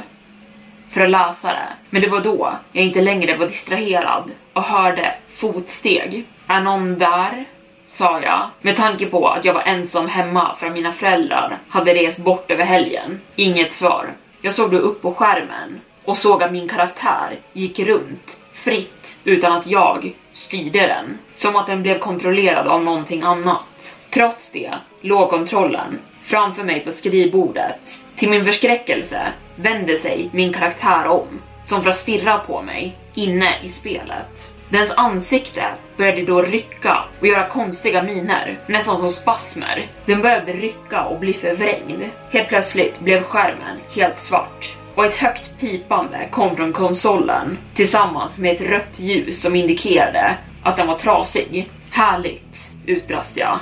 för 0.90 1.02
att 1.02 1.10
läsa 1.10 1.48
det. 1.48 1.74
Men 1.90 2.02
det 2.02 2.08
var 2.08 2.22
då 2.22 2.54
jag 2.72 2.86
inte 2.86 3.02
längre 3.02 3.38
var 3.38 3.48
distraherad 3.48 4.32
och 4.54 4.64
hörde 4.64 5.16
fotsteg. 5.30 6.26
Är 6.48 6.62
någon 6.62 7.00
där? 7.00 7.46
Sa 7.93 8.21
jag, 8.21 8.49
med 8.62 8.77
tanke 8.77 9.06
på 9.06 9.27
att 9.27 9.45
jag 9.45 9.53
var 9.53 9.62
ensam 9.62 10.08
hemma 10.08 10.56
för 10.56 10.67
att 10.67 10.73
mina 10.73 10.93
föräldrar 10.93 11.58
hade 11.69 11.93
rest 11.93 12.19
bort 12.19 12.51
över 12.51 12.63
helgen. 12.63 13.21
Inget 13.36 13.73
svar. 13.73 14.13
Jag 14.41 14.53
såg 14.53 14.71
då 14.71 14.77
upp 14.77 15.01
på 15.01 15.13
skärmen 15.13 15.82
och 16.03 16.17
såg 16.17 16.43
att 16.43 16.51
min 16.51 16.69
karaktär 16.69 17.39
gick 17.53 17.79
runt 17.79 18.38
fritt 18.53 19.17
utan 19.23 19.53
att 19.53 19.67
jag 19.67 20.13
styrde 20.34 20.79
den. 20.79 21.17
Som 21.36 21.56
att 21.56 21.67
den 21.67 21.82
blev 21.82 21.99
kontrollerad 21.99 22.67
av 22.67 22.84
någonting 22.84 23.23
annat. 23.23 23.99
Trots 24.10 24.51
det 24.51 24.73
låg 25.01 25.29
kontrollen 25.29 25.99
framför 26.23 26.63
mig 26.63 26.79
på 26.79 26.91
skrivbordet. 26.91 28.06
Till 28.15 28.29
min 28.29 28.45
förskräckelse 28.45 29.21
vände 29.56 29.97
sig 29.97 30.29
min 30.34 30.53
karaktär 30.53 31.08
om, 31.08 31.41
som 31.65 31.84
för 31.84 31.89
att 31.89 31.97
stirra 31.97 32.38
på 32.38 32.62
mig 32.62 32.95
inne 33.13 33.53
i 33.63 33.69
spelet. 33.69 34.53
Dens 34.69 34.93
ansikte 34.97 35.63
började 35.97 36.23
då 36.23 36.41
rycka 36.41 36.97
och 37.19 37.28
göra 37.28 37.47
konstiga 37.47 38.04
miner, 38.04 38.60
nästan 38.67 38.99
som 38.99 39.10
spasmer. 39.10 39.88
Den 40.06 40.21
började 40.21 40.54
rycka 40.54 41.04
och 41.04 41.19
bli 41.19 41.34
förvrängd. 41.34 42.04
Helt 42.32 42.49
plötsligt 42.49 42.99
blev 42.99 43.23
skärmen 43.23 43.78
helt 43.95 44.19
svart 44.19 44.76
och 44.95 45.06
ett 45.06 45.15
högt 45.15 45.60
pipande 45.60 46.28
kom 46.32 46.56
från 46.56 46.73
konsolen 46.73 47.58
tillsammans 47.76 48.39
med 48.39 48.56
ett 48.56 48.69
rött 48.69 48.99
ljus 48.99 49.41
som 49.41 49.56
indikerade 49.56 50.38
att 50.63 50.78
den 50.78 50.88
var 50.88 50.97
trasig. 50.97 51.69
Härligt, 51.89 52.71
utbrast 52.86 53.38
jag, 53.38 53.60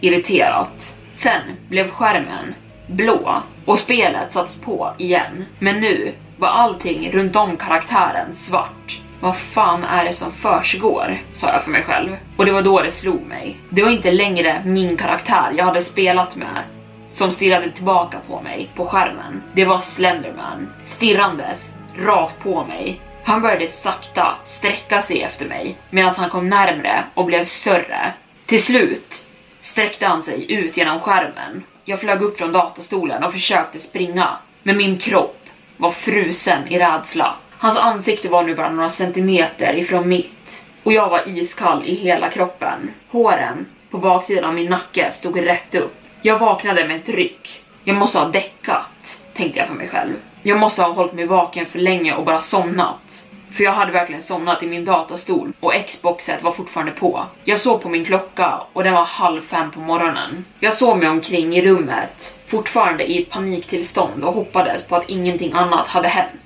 irriterat. 0.00 0.94
Sen 1.12 1.42
blev 1.68 1.90
skärmen 1.90 2.54
blå 2.86 3.42
och 3.64 3.78
spelet 3.78 4.32
satts 4.32 4.60
på 4.60 4.94
igen. 4.98 5.44
Men 5.58 5.80
nu 5.80 6.12
var 6.36 6.48
allting 6.48 7.12
runt 7.12 7.36
om 7.36 7.56
karaktären 7.56 8.34
svart. 8.34 9.00
Vad 9.22 9.36
fan 9.36 9.84
är 9.84 10.04
det 10.04 10.14
som 10.14 10.32
försiggår? 10.32 11.22
sa 11.34 11.52
jag 11.52 11.62
för 11.64 11.70
mig 11.70 11.82
själv. 11.82 12.16
Och 12.36 12.46
det 12.46 12.52
var 12.52 12.62
då 12.62 12.82
det 12.82 12.92
slog 12.92 13.26
mig. 13.26 13.56
Det 13.68 13.82
var 13.82 13.90
inte 13.90 14.10
längre 14.10 14.62
min 14.64 14.96
karaktär 14.96 15.54
jag 15.56 15.64
hade 15.64 15.82
spelat 15.82 16.36
med 16.36 16.62
som 17.10 17.32
stirrade 17.32 17.70
tillbaka 17.70 18.18
på 18.28 18.40
mig 18.40 18.70
på 18.76 18.86
skärmen. 18.86 19.42
Det 19.52 19.64
var 19.64 19.78
Slenderman, 19.78 20.68
stirrandes 20.84 21.74
rakt 21.98 22.42
på 22.42 22.64
mig. 22.64 23.00
Han 23.24 23.42
började 23.42 23.68
sakta 23.68 24.34
sträcka 24.44 25.02
sig 25.02 25.22
efter 25.22 25.48
mig 25.48 25.76
medan 25.90 26.14
han 26.16 26.30
kom 26.30 26.48
närmre 26.48 27.04
och 27.14 27.24
blev 27.24 27.44
större. 27.44 28.12
Till 28.46 28.62
slut 28.62 29.26
sträckte 29.60 30.06
han 30.06 30.22
sig 30.22 30.52
ut 30.52 30.76
genom 30.76 31.00
skärmen. 31.00 31.62
Jag 31.84 32.00
flög 32.00 32.22
upp 32.22 32.38
från 32.38 32.52
datastolen 32.52 33.24
och 33.24 33.32
försökte 33.32 33.80
springa, 33.80 34.36
men 34.62 34.76
min 34.76 34.98
kropp 34.98 35.38
var 35.76 35.90
frusen 35.90 36.68
i 36.68 36.78
rädsla. 36.78 37.34
Hans 37.62 37.78
ansikte 37.78 38.28
var 38.28 38.42
nu 38.42 38.54
bara 38.54 38.70
några 38.70 38.90
centimeter 38.90 39.74
ifrån 39.74 40.08
mitt 40.08 40.64
och 40.82 40.92
jag 40.92 41.08
var 41.08 41.28
iskall 41.28 41.84
i 41.84 41.94
hela 41.94 42.30
kroppen. 42.30 42.90
Håren 43.08 43.66
på 43.90 43.98
baksidan 43.98 44.44
av 44.44 44.54
min 44.54 44.70
nacke 44.70 45.12
stod 45.12 45.46
rätt 45.46 45.74
upp. 45.74 45.94
Jag 46.22 46.38
vaknade 46.38 46.88
med 46.88 46.96
ett 46.96 47.08
ryck. 47.08 47.62
Jag 47.84 47.96
måste 47.96 48.18
ha 48.18 48.28
däckat, 48.28 49.18
tänkte 49.34 49.58
jag 49.58 49.68
för 49.68 49.74
mig 49.74 49.88
själv. 49.88 50.12
Jag 50.42 50.58
måste 50.58 50.82
ha 50.82 50.92
hållit 50.92 51.12
mig 51.12 51.26
vaken 51.26 51.66
för 51.66 51.78
länge 51.78 52.14
och 52.14 52.24
bara 52.24 52.40
somnat. 52.40 53.24
För 53.52 53.64
jag 53.64 53.72
hade 53.72 53.92
verkligen 53.92 54.22
somnat 54.22 54.62
i 54.62 54.66
min 54.66 54.84
datastol 54.84 55.52
och 55.60 55.72
Xboxet 55.86 56.42
var 56.42 56.52
fortfarande 56.52 56.92
på. 56.92 57.24
Jag 57.44 57.58
såg 57.58 57.82
på 57.82 57.88
min 57.88 58.04
klocka 58.04 58.60
och 58.72 58.84
den 58.84 58.94
var 58.94 59.04
halv 59.04 59.42
fem 59.42 59.70
på 59.70 59.80
morgonen. 59.80 60.44
Jag 60.60 60.74
såg 60.74 60.98
mig 60.98 61.08
omkring 61.08 61.56
i 61.56 61.66
rummet, 61.66 62.38
fortfarande 62.46 63.04
i 63.04 63.22
ett 63.22 63.30
paniktillstånd 63.30 64.24
och 64.24 64.34
hoppades 64.34 64.86
på 64.86 64.96
att 64.96 65.08
ingenting 65.08 65.52
annat 65.52 65.86
hade 65.86 66.08
hänt. 66.08 66.38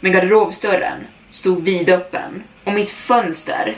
Men 0.00 0.12
garderobsdörren 0.12 1.06
stod 1.30 1.62
vidöppen 1.62 2.42
och 2.64 2.72
mitt 2.72 2.90
fönster 2.90 3.76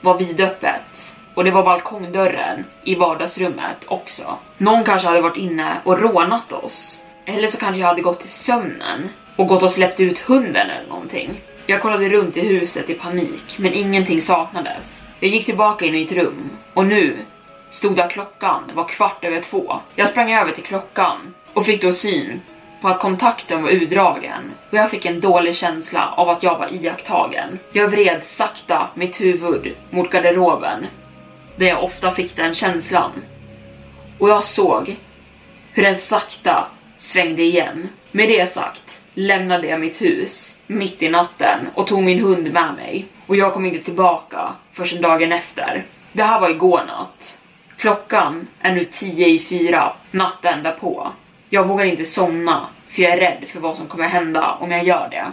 var 0.00 0.18
vidöppet 0.18 1.16
och 1.34 1.44
det 1.44 1.50
var 1.50 1.62
balkongdörren 1.62 2.64
i 2.84 2.94
vardagsrummet 2.94 3.76
också. 3.86 4.38
Någon 4.58 4.84
kanske 4.84 5.08
hade 5.08 5.20
varit 5.20 5.36
inne 5.36 5.76
och 5.84 6.00
rånat 6.00 6.52
oss. 6.52 7.02
Eller 7.24 7.48
så 7.48 7.58
kanske 7.58 7.80
jag 7.80 7.88
hade 7.88 8.02
gått 8.02 8.20
till 8.20 8.30
sömnen 8.30 9.08
och 9.36 9.46
gått 9.46 9.62
och 9.62 9.70
släppt 9.70 10.00
ut 10.00 10.18
hunden 10.18 10.70
eller 10.70 10.88
någonting. 10.88 11.40
Jag 11.66 11.80
kollade 11.80 12.08
runt 12.08 12.36
i 12.36 12.40
huset 12.40 12.90
i 12.90 12.94
panik, 12.94 13.58
men 13.58 13.72
ingenting 13.72 14.22
saknades. 14.22 15.02
Jag 15.20 15.30
gick 15.30 15.44
tillbaka 15.44 15.84
in 15.84 15.94
i 15.94 15.98
mitt 15.98 16.12
rum 16.12 16.50
och 16.74 16.86
nu 16.86 17.16
stod 17.70 17.96
där 17.96 18.08
klockan 18.08 18.70
var 18.74 18.88
kvart 18.88 19.24
över 19.24 19.40
två. 19.40 19.80
Jag 19.94 20.08
sprang 20.08 20.32
över 20.32 20.52
till 20.52 20.64
klockan 20.64 21.34
och 21.52 21.66
fick 21.66 21.82
då 21.82 21.92
syn 21.92 22.40
på 22.80 22.88
att 22.88 23.00
kontakten 23.00 23.62
var 23.62 23.70
utdragen 23.70 24.52
och 24.70 24.76
jag 24.76 24.90
fick 24.90 25.06
en 25.06 25.20
dålig 25.20 25.56
känsla 25.56 26.14
av 26.16 26.28
att 26.28 26.42
jag 26.42 26.58
var 26.58 26.74
iakttagen. 26.74 27.58
Jag 27.72 27.88
vred 27.88 28.24
sakta 28.24 28.88
mitt 28.94 29.20
huvud 29.20 29.74
mot 29.90 30.10
garderoben 30.10 30.86
där 31.56 31.66
jag 31.66 31.84
ofta 31.84 32.10
fick 32.10 32.36
den 32.36 32.54
känslan. 32.54 33.10
Och 34.18 34.28
jag 34.28 34.44
såg 34.44 34.96
hur 35.72 35.82
den 35.82 35.98
sakta 35.98 36.66
svängde 36.98 37.42
igen. 37.42 37.88
Med 38.10 38.28
det 38.28 38.52
sagt 38.52 39.00
lämnade 39.14 39.66
jag 39.66 39.80
mitt 39.80 40.02
hus 40.02 40.58
mitt 40.66 41.02
i 41.02 41.08
natten 41.08 41.68
och 41.74 41.86
tog 41.86 42.02
min 42.02 42.20
hund 42.20 42.52
med 42.52 42.74
mig. 42.74 43.06
Och 43.26 43.36
jag 43.36 43.52
kom 43.52 43.66
inte 43.66 43.84
tillbaka 43.84 44.52
förrän 44.72 45.02
dagen 45.02 45.32
efter. 45.32 45.84
Det 46.12 46.22
här 46.22 46.40
var 46.40 46.50
igår 46.50 46.82
natt. 46.86 47.38
Klockan 47.76 48.46
är 48.60 48.74
nu 48.74 48.84
tio 48.84 49.26
i 49.26 49.38
fyra 49.38 49.92
natten 50.10 50.62
därpå. 50.62 51.12
Jag 51.52 51.68
vågar 51.68 51.84
inte 51.84 52.04
somna 52.04 52.68
för 52.88 53.02
jag 53.02 53.12
är 53.12 53.16
rädd 53.16 53.48
för 53.48 53.60
vad 53.60 53.76
som 53.76 53.88
kommer 53.88 54.08
hända 54.08 54.54
om 54.54 54.70
jag 54.70 54.84
gör 54.84 55.08
det. 55.08 55.32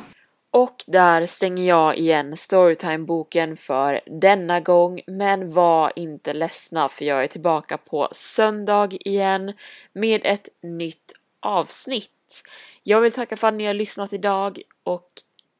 Och 0.51 0.83
där 0.87 1.25
stänger 1.25 1.67
jag 1.67 1.97
igen 1.97 2.37
Storytime-boken 2.37 3.57
för 3.57 4.01
denna 4.05 4.59
gång, 4.59 5.01
men 5.07 5.51
var 5.51 5.91
inte 5.95 6.33
ledsna 6.33 6.89
för 6.89 7.05
jag 7.05 7.23
är 7.23 7.27
tillbaka 7.27 7.77
på 7.77 8.07
söndag 8.11 8.89
igen 8.91 9.53
med 9.93 10.21
ett 10.23 10.49
nytt 10.63 11.13
avsnitt. 11.39 12.43
Jag 12.83 13.01
vill 13.01 13.11
tacka 13.11 13.35
för 13.35 13.47
att 13.47 13.53
ni 13.53 13.65
har 13.65 13.73
lyssnat 13.73 14.13
idag 14.13 14.61
och 14.83 15.09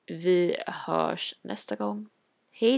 vi 0.05 0.55
hörs 0.67 1.35
nästa 1.41 1.75
gång. 1.75 2.09
Hej 2.51 2.77